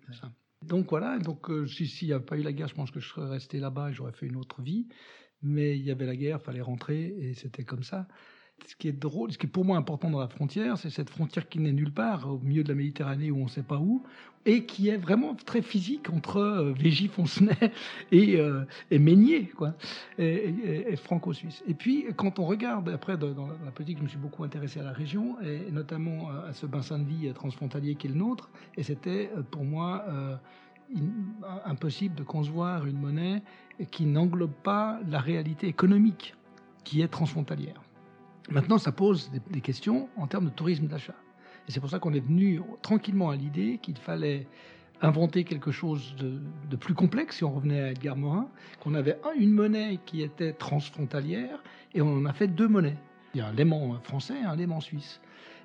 Donc 0.65 0.89
voilà, 0.89 1.19
donc 1.19 1.49
s'il 1.67 2.07
n'y 2.07 2.13
avait 2.13 2.25
pas 2.25 2.37
eu 2.37 2.41
la 2.41 2.51
guerre, 2.51 2.67
je 2.67 2.75
pense 2.75 2.91
que 2.91 2.99
je 2.99 3.07
serais 3.07 3.29
resté 3.29 3.59
là-bas 3.59 3.91
et 3.91 3.93
j'aurais 3.93 4.11
fait 4.11 4.25
une 4.25 4.35
autre 4.35 4.61
vie. 4.61 4.87
Mais 5.43 5.77
il 5.77 5.83
y 5.83 5.91
avait 5.91 6.07
la 6.07 6.15
guerre, 6.15 6.41
fallait 6.41 6.61
rentrer 6.61 7.15
et 7.19 7.33
c'était 7.35 7.63
comme 7.63 7.83
ça. 7.83 8.07
Ce 8.65 8.75
qui 8.75 8.87
est 8.87 8.93
drôle, 8.93 9.31
ce 9.31 9.37
qui 9.37 9.45
est 9.45 9.49
pour 9.49 9.65
moi 9.65 9.77
important 9.77 10.09
dans 10.09 10.19
la 10.19 10.27
frontière, 10.27 10.77
c'est 10.77 10.89
cette 10.89 11.09
frontière 11.09 11.47
qui 11.47 11.59
n'est 11.59 11.71
nulle 11.71 11.93
part, 11.93 12.29
au 12.29 12.39
milieu 12.39 12.63
de 12.63 12.69
la 12.69 12.75
Méditerranée 12.75 13.31
où 13.31 13.39
on 13.39 13.45
ne 13.45 13.49
sait 13.49 13.63
pas 13.63 13.77
où, 13.77 14.03
et 14.45 14.65
qui 14.65 14.89
est 14.89 14.97
vraiment 14.97 15.35
très 15.35 15.61
physique 15.61 16.09
entre 16.09 16.37
euh, 16.37 16.73
Vésy-Foncenay 16.73 17.71
et, 18.11 18.37
euh, 18.37 18.63
Meignier, 18.91 19.47
quoi, 19.47 19.75
et, 20.17 20.95
franco-suisse. 20.95 21.63
Et 21.67 21.73
puis, 21.73 22.05
quand 22.15 22.39
on 22.39 22.45
regarde, 22.45 22.89
après, 22.89 23.17
dans 23.17 23.47
la 23.65 23.71
politique, 23.71 23.97
je 23.99 24.03
me 24.03 24.07
suis 24.07 24.17
beaucoup 24.17 24.43
intéressé 24.43 24.79
à 24.79 24.83
la 24.83 24.93
région, 24.93 25.35
et 25.41 25.71
notamment 25.71 26.31
euh, 26.31 26.49
à 26.49 26.53
ce 26.53 26.65
bassin 26.65 26.99
de 26.99 27.05
vie 27.05 27.27
euh, 27.27 27.33
transfrontalier 27.33 27.95
qui 27.95 28.07
est 28.07 28.11
le 28.11 28.15
nôtre, 28.15 28.49
et 28.75 28.83
c'était 28.83 29.29
pour 29.51 29.63
moi 29.63 30.05
impossible 31.65 32.15
de 32.15 32.23
concevoir 32.23 32.85
une 32.85 32.97
monnaie 32.97 33.41
qui 33.91 34.05
n'englobe 34.05 34.53
pas 34.63 34.99
la 35.09 35.19
réalité 35.19 35.67
économique 35.67 36.33
qui 36.83 37.01
est 37.01 37.09
transfrontalière. 37.09 37.81
Maintenant, 38.49 38.77
ça 38.77 38.91
pose 38.91 39.29
des, 39.51 39.61
questions 39.61 40.09
en 40.15 40.27
termes 40.27 40.45
de 40.45 40.49
tourisme 40.49 40.87
d'achat. 40.87 41.15
Et 41.67 41.71
c'est 41.71 41.79
pour 41.79 41.89
ça 41.89 41.99
qu'on 41.99 42.13
est 42.13 42.25
venu 42.25 42.61
tranquillement 42.81 43.29
à 43.29 43.35
l'idée 43.35 43.79
qu'il 43.81 43.97
fallait 43.97 44.47
inventer 45.01 45.43
quelque 45.43 45.71
chose 45.71 46.15
de, 46.17 46.75
plus 46.75 46.93
complexe, 46.93 47.37
si 47.37 47.43
on 47.43 47.53
revenait 47.53 47.81
à 47.81 47.91
Edgar 47.91 48.15
Morin, 48.15 48.47
qu'on 48.79 48.95
avait 48.95 49.19
un- 49.23 49.37
une 49.37 49.51
monnaie 49.51 49.99
qui 50.05 50.21
était 50.21 50.53
transfrontalière, 50.53 51.61
et 51.93 52.01
on 52.01 52.17
en 52.17 52.25
a 52.25 52.33
fait 52.33 52.47
deux 52.47 52.67
monnaies. 52.67 52.97
Il 53.33 53.39
y 53.39 53.41
a 53.41 53.47
un 53.47 53.53
léman 53.53 53.99
français 54.03 54.35
et 54.41 54.45
un 54.45 54.55
léman 54.55 54.79
suisse. 54.79 55.19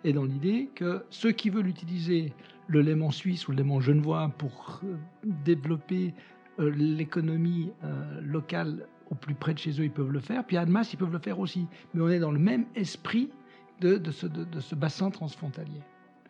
Et 0.04 0.12
dans 0.12 0.24
l'idée 0.24 0.68
que 0.74 1.04
ceux 1.10 1.30
qui 1.30 1.48
veulent 1.48 1.68
utiliser 1.68 2.32
le 2.66 2.80
léman 2.80 3.10
suisse 3.10 3.46
ou 3.48 3.52
le 3.52 3.58
léman 3.58 3.80
genevois 3.80 4.30
pour 4.36 4.80
euh, 4.84 4.96
développer 5.24 6.14
euh, 6.58 6.70
l'économie 6.70 7.70
euh, 7.84 8.20
locale 8.20 8.86
au 9.12 9.14
plus 9.14 9.34
près 9.34 9.52
de 9.52 9.58
chez 9.58 9.70
eux, 9.72 9.84
ils 9.84 9.90
peuvent 9.90 10.10
le 10.10 10.20
faire. 10.20 10.42
Puis 10.44 10.56
à 10.56 10.62
Annemasse, 10.62 10.92
ils 10.94 10.96
peuvent 10.96 11.12
le 11.12 11.18
faire 11.18 11.38
aussi. 11.38 11.66
Mais 11.92 12.00
on 12.00 12.08
est 12.08 12.18
dans 12.18 12.32
le 12.32 12.38
même 12.38 12.64
esprit 12.74 13.30
de, 13.80 14.00
ce, 14.10 14.74
bassin 14.74 15.10
transfrontalier. 15.10 15.80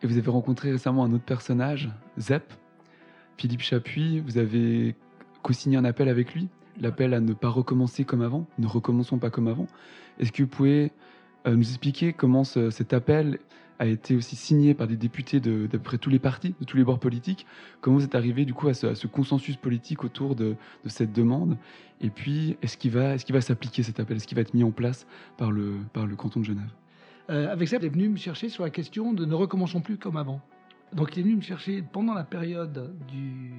Et 0.01 0.07
vous 0.07 0.17
avez 0.17 0.29
rencontré 0.29 0.71
récemment 0.71 1.03
un 1.05 1.13
autre 1.13 1.23
personnage, 1.23 1.89
Zep, 2.19 2.53
Philippe 3.37 3.61
Chapuis. 3.61 4.19
Vous 4.19 4.37
avez 4.37 4.95
co-signé 5.43 5.77
un 5.77 5.85
appel 5.85 6.09
avec 6.09 6.33
lui, 6.33 6.49
l'appel 6.79 7.13
à 7.13 7.19
ne 7.21 7.33
pas 7.33 7.49
recommencer 7.49 8.03
comme 8.03 8.21
avant, 8.21 8.47
ne 8.59 8.67
recommençons 8.67 9.17
pas 9.17 9.29
comme 9.29 9.47
avant. 9.47 9.67
Est-ce 10.19 10.31
que 10.31 10.43
vous 10.43 10.49
pouvez 10.49 10.91
euh, 11.47 11.55
nous 11.55 11.69
expliquer 11.69 12.11
comment 12.11 12.43
ce- 12.43 12.69
cet 12.69 12.91
appel 12.93 13.39
a 13.83 13.87
été 13.87 14.15
aussi 14.15 14.35
signé 14.35 14.73
par 14.73 14.87
des 14.87 14.95
députés 14.95 15.39
d'à 15.39 15.77
peu 15.77 15.97
tous 15.97 16.09
les 16.09 16.19
partis, 16.19 16.55
de 16.59 16.65
tous 16.65 16.77
les 16.77 16.83
bords 16.83 16.99
politiques 16.99 17.45
Comment 17.81 17.97
vous 17.97 18.03
êtes 18.03 18.15
arrivé 18.15 18.45
du 18.45 18.53
coup 18.53 18.67
à 18.67 18.73
ce, 18.73 19.07
consensus 19.07 19.55
politique 19.55 20.03
autour 20.03 20.35
de, 20.35 20.55
cette 20.85 21.13
demande? 21.13 21.57
Et 22.01 22.09
puis, 22.09 22.57
est-ce 22.61 22.77
qu'il 22.77 22.91
va, 22.91 23.15
est-ce 23.15 23.25
qu'il 23.25 23.35
va 23.35 23.41
s'appliquer 23.41 23.83
cet 23.83 23.99
appel? 23.99 24.17
Est-ce 24.17 24.27
qu'il 24.27 24.35
va 24.35 24.41
être 24.41 24.53
mis 24.53 24.63
en 24.63 24.71
place 24.71 25.05
par 25.37 25.51
le, 25.51 25.75
par 25.93 26.05
le 26.05 26.15
canton 26.15 26.39
de 26.39 26.45
Genève? 26.45 26.71
Avec 27.29 27.67
ça, 27.67 27.77
il 27.77 27.85
est 27.85 27.89
venu 27.89 28.09
me 28.09 28.17
chercher 28.17 28.49
sur 28.49 28.63
la 28.63 28.69
question 28.69 29.13
de 29.13 29.25
ne 29.25 29.33
recommençons 29.33 29.81
plus 29.81 29.97
comme 29.97 30.17
avant. 30.17 30.41
Donc 30.93 31.15
il 31.15 31.21
est 31.21 31.23
venu 31.23 31.37
me 31.37 31.41
chercher 31.41 31.81
pendant 31.81 32.13
la 32.13 32.23
période 32.23 32.95
du, 33.07 33.51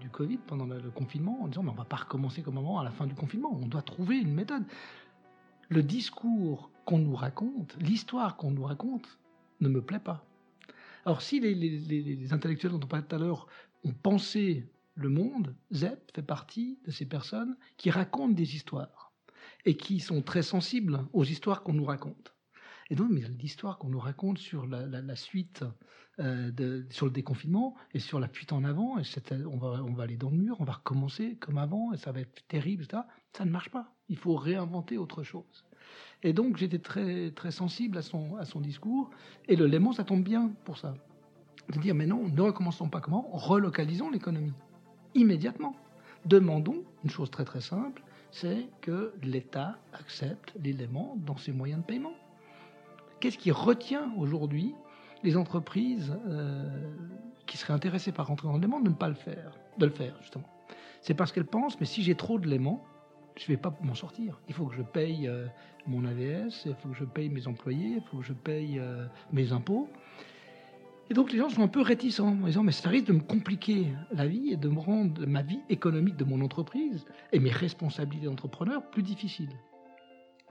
du 0.00 0.08
Covid, 0.08 0.38
pendant 0.38 0.66
le, 0.66 0.90
confinement, 0.90 1.38
en 1.42 1.48
disant 1.48 1.62
mais 1.62 1.70
on 1.70 1.74
va 1.74 1.84
pas 1.84 1.96
recommencer 1.96 2.42
comme 2.42 2.58
avant 2.58 2.78
à 2.78 2.84
la 2.84 2.90
fin 2.90 3.06
du 3.06 3.14
confinement, 3.14 3.50
on 3.52 3.66
doit 3.66 3.82
trouver 3.82 4.16
une 4.18 4.34
méthode. 4.34 4.64
Le 5.68 5.82
discours 5.82 6.70
qu'on 6.84 6.98
nous 6.98 7.14
raconte, 7.14 7.76
l'histoire 7.80 8.36
qu'on 8.36 8.50
nous 8.50 8.64
raconte, 8.64 9.18
ne 9.60 9.68
me 9.68 9.82
plaît 9.82 10.00
pas. 10.00 10.24
Alors 11.04 11.22
si 11.22 11.38
les, 11.40 12.32
intellectuels 12.32 12.72
dont 12.72 12.80
on 12.82 12.88
parlait 12.88 13.06
tout 13.06 13.14
à 13.14 13.18
l'heure 13.18 13.46
ont 13.84 13.92
pensé 13.92 14.66
le 14.94 15.08
monde, 15.08 15.54
Zep 15.72 16.10
fait 16.14 16.22
partie 16.22 16.78
de 16.84 16.90
ces 16.90 17.06
personnes 17.06 17.56
qui 17.76 17.90
racontent 17.90 18.32
des 18.32 18.56
histoires 18.56 19.12
et 19.64 19.76
qui 19.76 20.00
sont 20.00 20.22
très 20.22 20.42
sensibles 20.42 21.06
aux 21.12 21.24
histoires 21.24 21.62
qu'on 21.62 21.74
nous 21.74 21.84
raconte. 21.84 22.34
Et 22.88 22.94
donc, 22.94 23.10
mais 23.10 23.22
l'histoire 23.40 23.78
qu'on 23.78 23.88
nous 23.88 23.98
raconte 23.98 24.38
sur 24.38 24.66
la, 24.66 25.16
suite, 25.16 25.64
euh, 26.20 26.84
sur 26.90 27.06
le 27.06 27.12
déconfinement 27.12 27.74
et 27.92 27.98
sur 27.98 28.20
la 28.20 28.28
fuite 28.28 28.52
en 28.52 28.64
avant, 28.64 28.96
on, 28.96 29.56
va, 29.58 29.82
on 29.82 29.92
va 29.92 30.04
aller 30.04 30.16
dans 30.16 30.30
le 30.30 30.36
mur, 30.36 30.56
on 30.60 30.64
va 30.64 30.74
recommencer 30.74 31.36
comme 31.36 31.58
avant, 31.58 31.92
et 31.92 31.96
ça 31.96 32.12
va 32.12 32.20
être 32.20 32.46
terrible, 32.46 32.84
etc. 32.84 33.02
Ça 33.36 33.44
ne 33.44 33.50
marche 33.50 33.70
pas. 33.70 33.92
Il 34.08 34.16
faut 34.16 34.36
réinventer 34.36 34.98
autre 34.98 35.24
chose. 35.24 35.65
Et 36.22 36.32
donc, 36.32 36.56
j'étais 36.56 36.78
très, 36.78 37.30
très 37.30 37.50
sensible 37.50 37.98
à 37.98 38.02
son, 38.02 38.36
à 38.36 38.44
son 38.44 38.60
discours, 38.60 39.10
et 39.48 39.56
le 39.56 39.66
Léman, 39.66 39.92
ça 39.92 40.04
tombe 40.04 40.22
bien 40.22 40.50
pour 40.64 40.78
ça. 40.78 40.94
De 41.72 41.78
dire, 41.80 41.94
mais 41.94 42.06
non, 42.06 42.28
ne 42.28 42.40
recommençons 42.40 42.88
pas 42.88 43.00
comment, 43.00 43.28
relocalisons 43.32 44.10
l'économie. 44.10 44.54
Immédiatement. 45.14 45.74
Demandons 46.24 46.82
une 47.04 47.10
chose 47.10 47.30
très 47.30 47.44
très 47.44 47.60
simple, 47.60 48.02
c'est 48.32 48.68
que 48.80 49.12
l'État 49.22 49.78
accepte 49.92 50.52
l'élément 50.60 51.16
dans 51.24 51.36
ses 51.36 51.52
moyens 51.52 51.80
de 51.80 51.86
paiement. 51.86 52.14
Qu'est-ce 53.20 53.38
qui 53.38 53.50
retient 53.52 54.12
aujourd'hui 54.16 54.74
les 55.22 55.36
entreprises 55.36 56.12
euh, 56.26 56.68
qui 57.46 57.56
seraient 57.56 57.72
intéressées 57.72 58.12
par 58.12 58.26
rentrer 58.26 58.48
dans 58.48 58.58
l'aimant 58.58 58.80
de 58.80 58.90
ne 58.90 58.94
pas 58.94 59.08
le 59.08 59.14
faire, 59.14 59.52
de 59.78 59.86
le 59.86 59.92
faire 59.92 60.16
justement 60.20 60.48
C'est 61.00 61.14
parce 61.14 61.32
qu'elles 61.32 61.46
pensent, 61.46 61.78
mais 61.80 61.86
si 61.86 62.02
j'ai 62.02 62.14
trop 62.14 62.38
de 62.38 62.46
l'aimant, 62.48 62.84
je 63.36 63.44
ne 63.44 63.56
vais 63.56 63.60
pas 63.60 63.76
m'en 63.82 63.94
sortir. 63.94 64.40
Il 64.48 64.54
faut 64.54 64.66
que 64.66 64.74
je 64.74 64.82
paye 64.82 65.28
euh, 65.28 65.46
mon 65.86 66.04
AVS, 66.04 66.64
il 66.66 66.74
faut 66.74 66.88
que 66.88 66.96
je 66.96 67.04
paye 67.04 67.28
mes 67.28 67.46
employés, 67.46 67.96
il 67.96 68.02
faut 68.02 68.18
que 68.18 68.24
je 68.24 68.32
paye 68.32 68.78
euh, 68.78 69.06
mes 69.32 69.52
impôts. 69.52 69.88
Et 71.08 71.14
donc 71.14 71.30
les 71.32 71.38
gens 71.38 71.48
sont 71.48 71.62
un 71.62 71.68
peu 71.68 71.82
réticents 71.82 72.36
en 72.42 72.46
disant 72.46 72.64
mais 72.64 72.72
ça 72.72 72.88
risque 72.88 73.06
de 73.06 73.12
me 73.12 73.20
compliquer 73.20 73.92
la 74.10 74.26
vie 74.26 74.52
et 74.52 74.56
de 74.56 74.68
me 74.68 74.80
rendre 74.80 75.24
ma 75.26 75.42
vie 75.42 75.60
économique 75.68 76.16
de 76.16 76.24
mon 76.24 76.40
entreprise 76.40 77.06
et 77.32 77.38
mes 77.38 77.50
responsabilités 77.50 78.26
d'entrepreneur 78.26 78.90
plus 78.90 79.02
difficiles. 79.02 79.56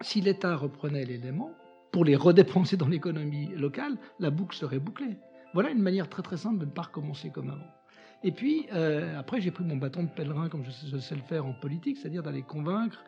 Si 0.02 0.22
l'État 0.22 0.56
reprenait 0.56 1.06
l'élément, 1.06 1.52
pour 1.92 2.06
les 2.06 2.16
redépenser 2.16 2.78
dans 2.78 2.88
l'économie 2.88 3.48
locale, 3.56 3.98
la 4.20 4.30
boucle 4.30 4.56
serait 4.56 4.80
bouclée. 4.80 5.18
Voilà 5.54 5.70
une 5.70 5.82
manière 5.82 6.10
très 6.10 6.22
très 6.22 6.38
simple 6.38 6.60
de 6.60 6.66
ne 6.66 6.72
pas 6.72 6.84
recommencer 6.84 7.30
comme 7.30 7.50
avant. 7.50 7.75
Et 8.26 8.32
puis, 8.32 8.66
euh, 8.74 9.20
après, 9.20 9.40
j'ai 9.40 9.52
pris 9.52 9.64
mon 9.64 9.78
bâton 9.78 10.02
de 10.02 10.10
pèlerin, 10.10 10.50
comme 10.50 10.64
je 10.64 10.72
sais, 10.72 11.16
le 11.16 11.22
faire 11.22 11.46
en 11.46 11.54
politique, 11.54 11.98
c'est-à-dire 11.98 12.24
d'aller 12.24 12.42
convaincre 12.42 13.04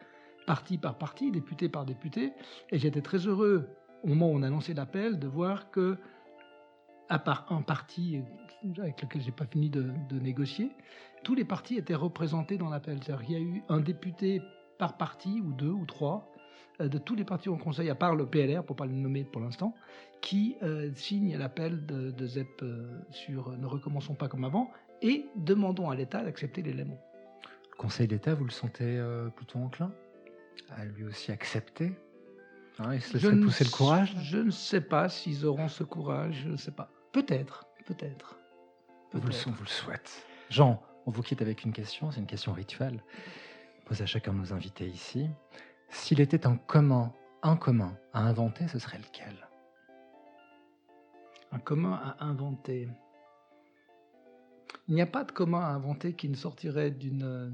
parti 0.45 0.77
par 0.77 0.99
parti, 0.99 1.31
député 1.31 1.69
par 1.69 1.85
député. 1.85 2.33
Et 2.69 2.77
j'étais 2.77 3.01
très 3.01 3.17
heureux, 3.17 3.67
au 4.03 4.09
moment 4.09 4.27
où 4.27 4.35
on 4.35 4.43
a 4.43 4.49
lancé 4.51 4.75
l'appel, 4.75 5.17
de 5.17 5.27
voir 5.27 5.71
que, 5.71 5.97
à 7.09 7.17
part 7.17 7.47
un 7.49 7.63
parti 7.63 8.21
avec 8.77 9.01
lequel 9.01 9.23
j'ai 9.23 9.31
pas 9.31 9.47
fini 9.47 9.71
de, 9.71 9.91
négocier, 10.21 10.69
tous 11.23 11.33
les 11.33 11.45
partis 11.45 11.77
étaient 11.77 11.95
représentés 11.95 12.59
dans 12.59 12.69
l'appel. 12.69 12.99
C'est-à-dire 13.01 13.25
qu'il 13.25 13.33
y 13.33 13.39
a 13.39 13.41
eu 13.41 13.63
un 13.69 13.79
député 13.79 14.43
par 14.77 14.97
parti, 14.97 15.41
ou 15.41 15.51
deux, 15.51 15.71
ou 15.71 15.85
trois, 15.87 16.31
euh, 16.79 16.89
de 16.89 16.99
tous 16.99 17.15
les 17.15 17.23
partis 17.23 17.49
au 17.49 17.57
Conseil, 17.57 17.89
à 17.89 17.95
part 17.95 18.15
le 18.15 18.27
PLR, 18.27 18.63
pour 18.63 18.75
pas 18.75 18.85
le 18.85 18.93
nommer 18.93 19.23
pour 19.23 19.41
l'instant, 19.41 19.73
qui 20.21 20.57
euh, 20.61 20.91
signe 20.93 21.35
l'appel 21.37 21.87
de, 21.87 22.27
ZEP 22.27 22.63
sur 23.09 23.57
Ne 23.57 23.65
recommençons 23.65 24.13
pas 24.13 24.27
comme 24.27 24.43
avant 24.43 24.69
et 25.01 25.27
demandons 25.35 25.89
à 25.89 25.95
l'État 25.95 26.23
d'accepter 26.23 26.61
l'élément. 26.61 26.99
Le 27.71 27.77
Conseil 27.77 28.07
d'État, 28.07 28.33
vous 28.33 28.45
le 28.45 28.51
sentez 28.51 28.97
euh, 28.97 29.29
plutôt 29.29 29.59
enclin 29.59 29.91
à 30.75 30.85
lui 30.85 31.03
aussi 31.03 31.31
accepter? 31.31 31.93
Hein, 32.79 32.95
Il 32.95 33.01
se 33.01 33.13
laisserait 33.13 33.35
ne 33.35 33.43
pousser 33.43 33.63
le 33.63 33.69
courage? 33.69 34.15
Je 34.21 34.37
ne 34.37 34.51
sais 34.51 34.81
pas 34.81 35.09
s'ils 35.09 35.45
auront 35.45 35.67
ce 35.67 35.83
courage, 35.83 36.41
je 36.43 36.49
ne 36.49 36.57
sais 36.57 36.71
pas. 36.71 36.89
Peut-être, 37.11 37.65
peut-être. 37.85 38.39
On 39.13 39.19
vous, 39.19 39.27
le, 39.27 39.33
on 39.47 39.51
vous 39.51 39.63
le 39.63 39.69
souhaite. 39.69 40.25
Jean, 40.49 40.81
on 41.05 41.11
vous 41.11 41.23
quitte 41.23 41.41
avec 41.41 41.63
une 41.63 41.71
question, 41.73 42.11
c'est 42.11 42.19
une 42.19 42.27
question 42.27 42.53
rituelle. 42.53 43.01
Pose 43.85 44.01
à 44.01 44.05
chacun 44.05 44.33
de 44.33 44.39
nos 44.39 44.53
invités 44.53 44.87
ici. 44.87 45.29
S'il 45.89 46.19
était 46.19 46.45
un 46.45 46.57
commun, 46.57 47.13
un 47.41 47.55
commun 47.55 47.97
à 48.13 48.21
inventer, 48.21 48.67
ce 48.67 48.79
serait 48.79 48.97
lequel? 48.97 49.47
Un 51.51 51.59
commun 51.59 51.93
à 51.93 52.25
inventer. 52.25 52.89
Il 54.87 54.95
n'y 54.95 55.01
a 55.01 55.05
pas 55.05 55.25
de 55.25 55.31
commun 55.33 55.59
à 55.59 55.73
inventer 55.73 56.13
qui 56.13 56.29
ne 56.29 56.35
sortirait 56.35 56.91
d'une 56.91 57.53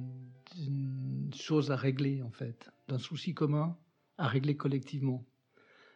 chose 1.36 1.72
à 1.72 1.76
régler, 1.76 2.22
en 2.22 2.30
fait, 2.30 2.70
d'un 2.88 3.00
souci 3.00 3.34
commun 3.34 3.76
à 4.20 4.28
régler 4.28 4.56
collectivement. 4.56 5.26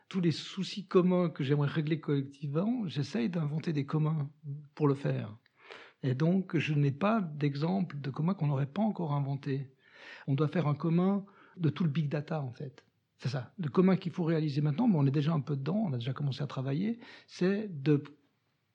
Tous 0.10 0.20
les 0.20 0.32
soucis 0.32 0.88
communs 0.88 1.30
que 1.30 1.44
j'aimerais 1.44 1.68
régler 1.68 2.00
collectivement, 2.00 2.88
j'essaye 2.88 3.30
d'inventer 3.30 3.72
des 3.72 3.86
communs 3.86 4.32
pour 4.74 4.88
le 4.88 4.96
faire. 4.96 5.38
Et 6.02 6.16
donc, 6.16 6.58
je 6.58 6.74
n'ai 6.74 6.92
pas 6.92 7.22
d'exemple 7.22 8.00
de 8.00 8.10
commun 8.10 8.34
qu'on 8.34 8.48
n'aurait 8.48 8.66
pas 8.66 8.82
encore 8.82 9.14
inventé. 9.14 9.72
On 10.26 10.34
doit 10.34 10.48
faire 10.48 10.68
un 10.68 10.76
commun 10.76 11.24
de 11.58 11.70
tout 11.70 11.84
le 11.84 11.90
big 11.92 12.10
data, 12.10 12.42
en 12.42 12.52
fait. 12.52 12.84
C'est 13.20 13.30
ça. 13.30 13.54
Le 13.60 13.70
commun 13.70 13.96
qu'il 13.96 14.12
faut 14.12 14.24
réaliser 14.24 14.62
maintenant, 14.62 14.88
mais 14.88 14.98
on 14.98 15.06
est 15.06 15.12
déjà 15.12 15.34
un 15.34 15.42
peu 15.42 15.56
dedans, 15.56 15.84
on 15.88 15.94
a 15.94 15.98
déjà 15.98 16.14
commencé 16.14 16.42
à 16.42 16.48
travailler, 16.48 17.00
c'est 17.28 17.68
de 17.84 18.04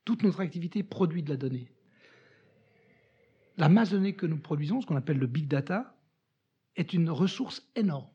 toute 0.04 0.22
notre 0.22 0.40
activité 0.40 0.82
produit 0.82 1.22
de 1.22 1.30
la 1.30 1.36
donnée. 1.36 1.72
La 3.62 3.68
masse 3.68 3.90
de 3.90 3.96
données 3.96 4.16
que 4.16 4.26
nous 4.26 4.40
produisons, 4.40 4.80
ce 4.80 4.86
qu'on 4.86 4.96
appelle 4.96 5.18
le 5.18 5.28
big 5.28 5.46
data, 5.46 5.96
est 6.74 6.92
une 6.94 7.08
ressource 7.08 7.70
énorme 7.76 8.10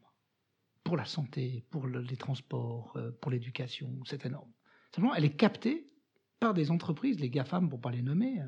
pour 0.83 0.97
la 0.97 1.05
santé, 1.05 1.63
pour 1.69 1.87
le- 1.87 2.01
les 2.01 2.17
transports, 2.17 2.91
euh, 2.97 3.11
pour 3.21 3.31
l'éducation. 3.31 3.97
C'est 4.03 4.25
énorme. 4.25 4.51
Simplement, 4.93 5.15
elle 5.15 5.23
est 5.23 5.37
captée 5.37 5.89
par 6.41 6.53
des 6.53 6.69
entreprises, 6.69 7.17
les 7.21 7.29
GAFAM 7.29 7.69
pour 7.69 7.79
pas 7.79 7.91
les 7.91 8.01
nommer, 8.01 8.41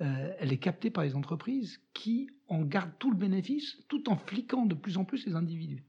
euh, 0.00 0.34
elle 0.38 0.50
est 0.50 0.56
captée 0.58 0.90
par 0.90 1.04
les 1.04 1.14
entreprises 1.14 1.82
qui 1.92 2.30
en 2.48 2.62
gardent 2.62 2.98
tout 2.98 3.10
le 3.10 3.18
bénéfice 3.18 3.82
tout 3.90 4.08
en 4.08 4.16
fliquant 4.16 4.64
de 4.64 4.74
plus 4.74 4.96
en 4.96 5.04
plus 5.04 5.26
les 5.26 5.34
individus. 5.34 5.84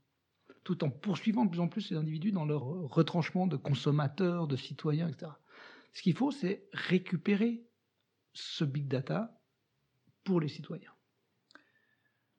tout 0.65 0.83
en 0.83 0.89
poursuivant 0.89 1.45
de 1.45 1.51
plus 1.51 1.59
en 1.61 1.69
plus 1.69 1.81
ces 1.81 1.95
individus 1.95 2.31
dans 2.33 2.43
leur 2.43 2.63
retranchement 2.63 3.47
de 3.47 3.55
consommateurs, 3.55 4.47
de 4.47 4.57
citoyens, 4.57 5.07
etc. 5.07 5.31
Ce 5.93 6.01
qu'il 6.01 6.13
faut, 6.15 6.31
c'est 6.31 6.67
récupérer 6.73 7.69
ce 8.33 8.65
big 8.65 8.87
data 8.87 9.34
pour 10.25 10.41
les 10.41 10.49
citoyens. 10.49 10.91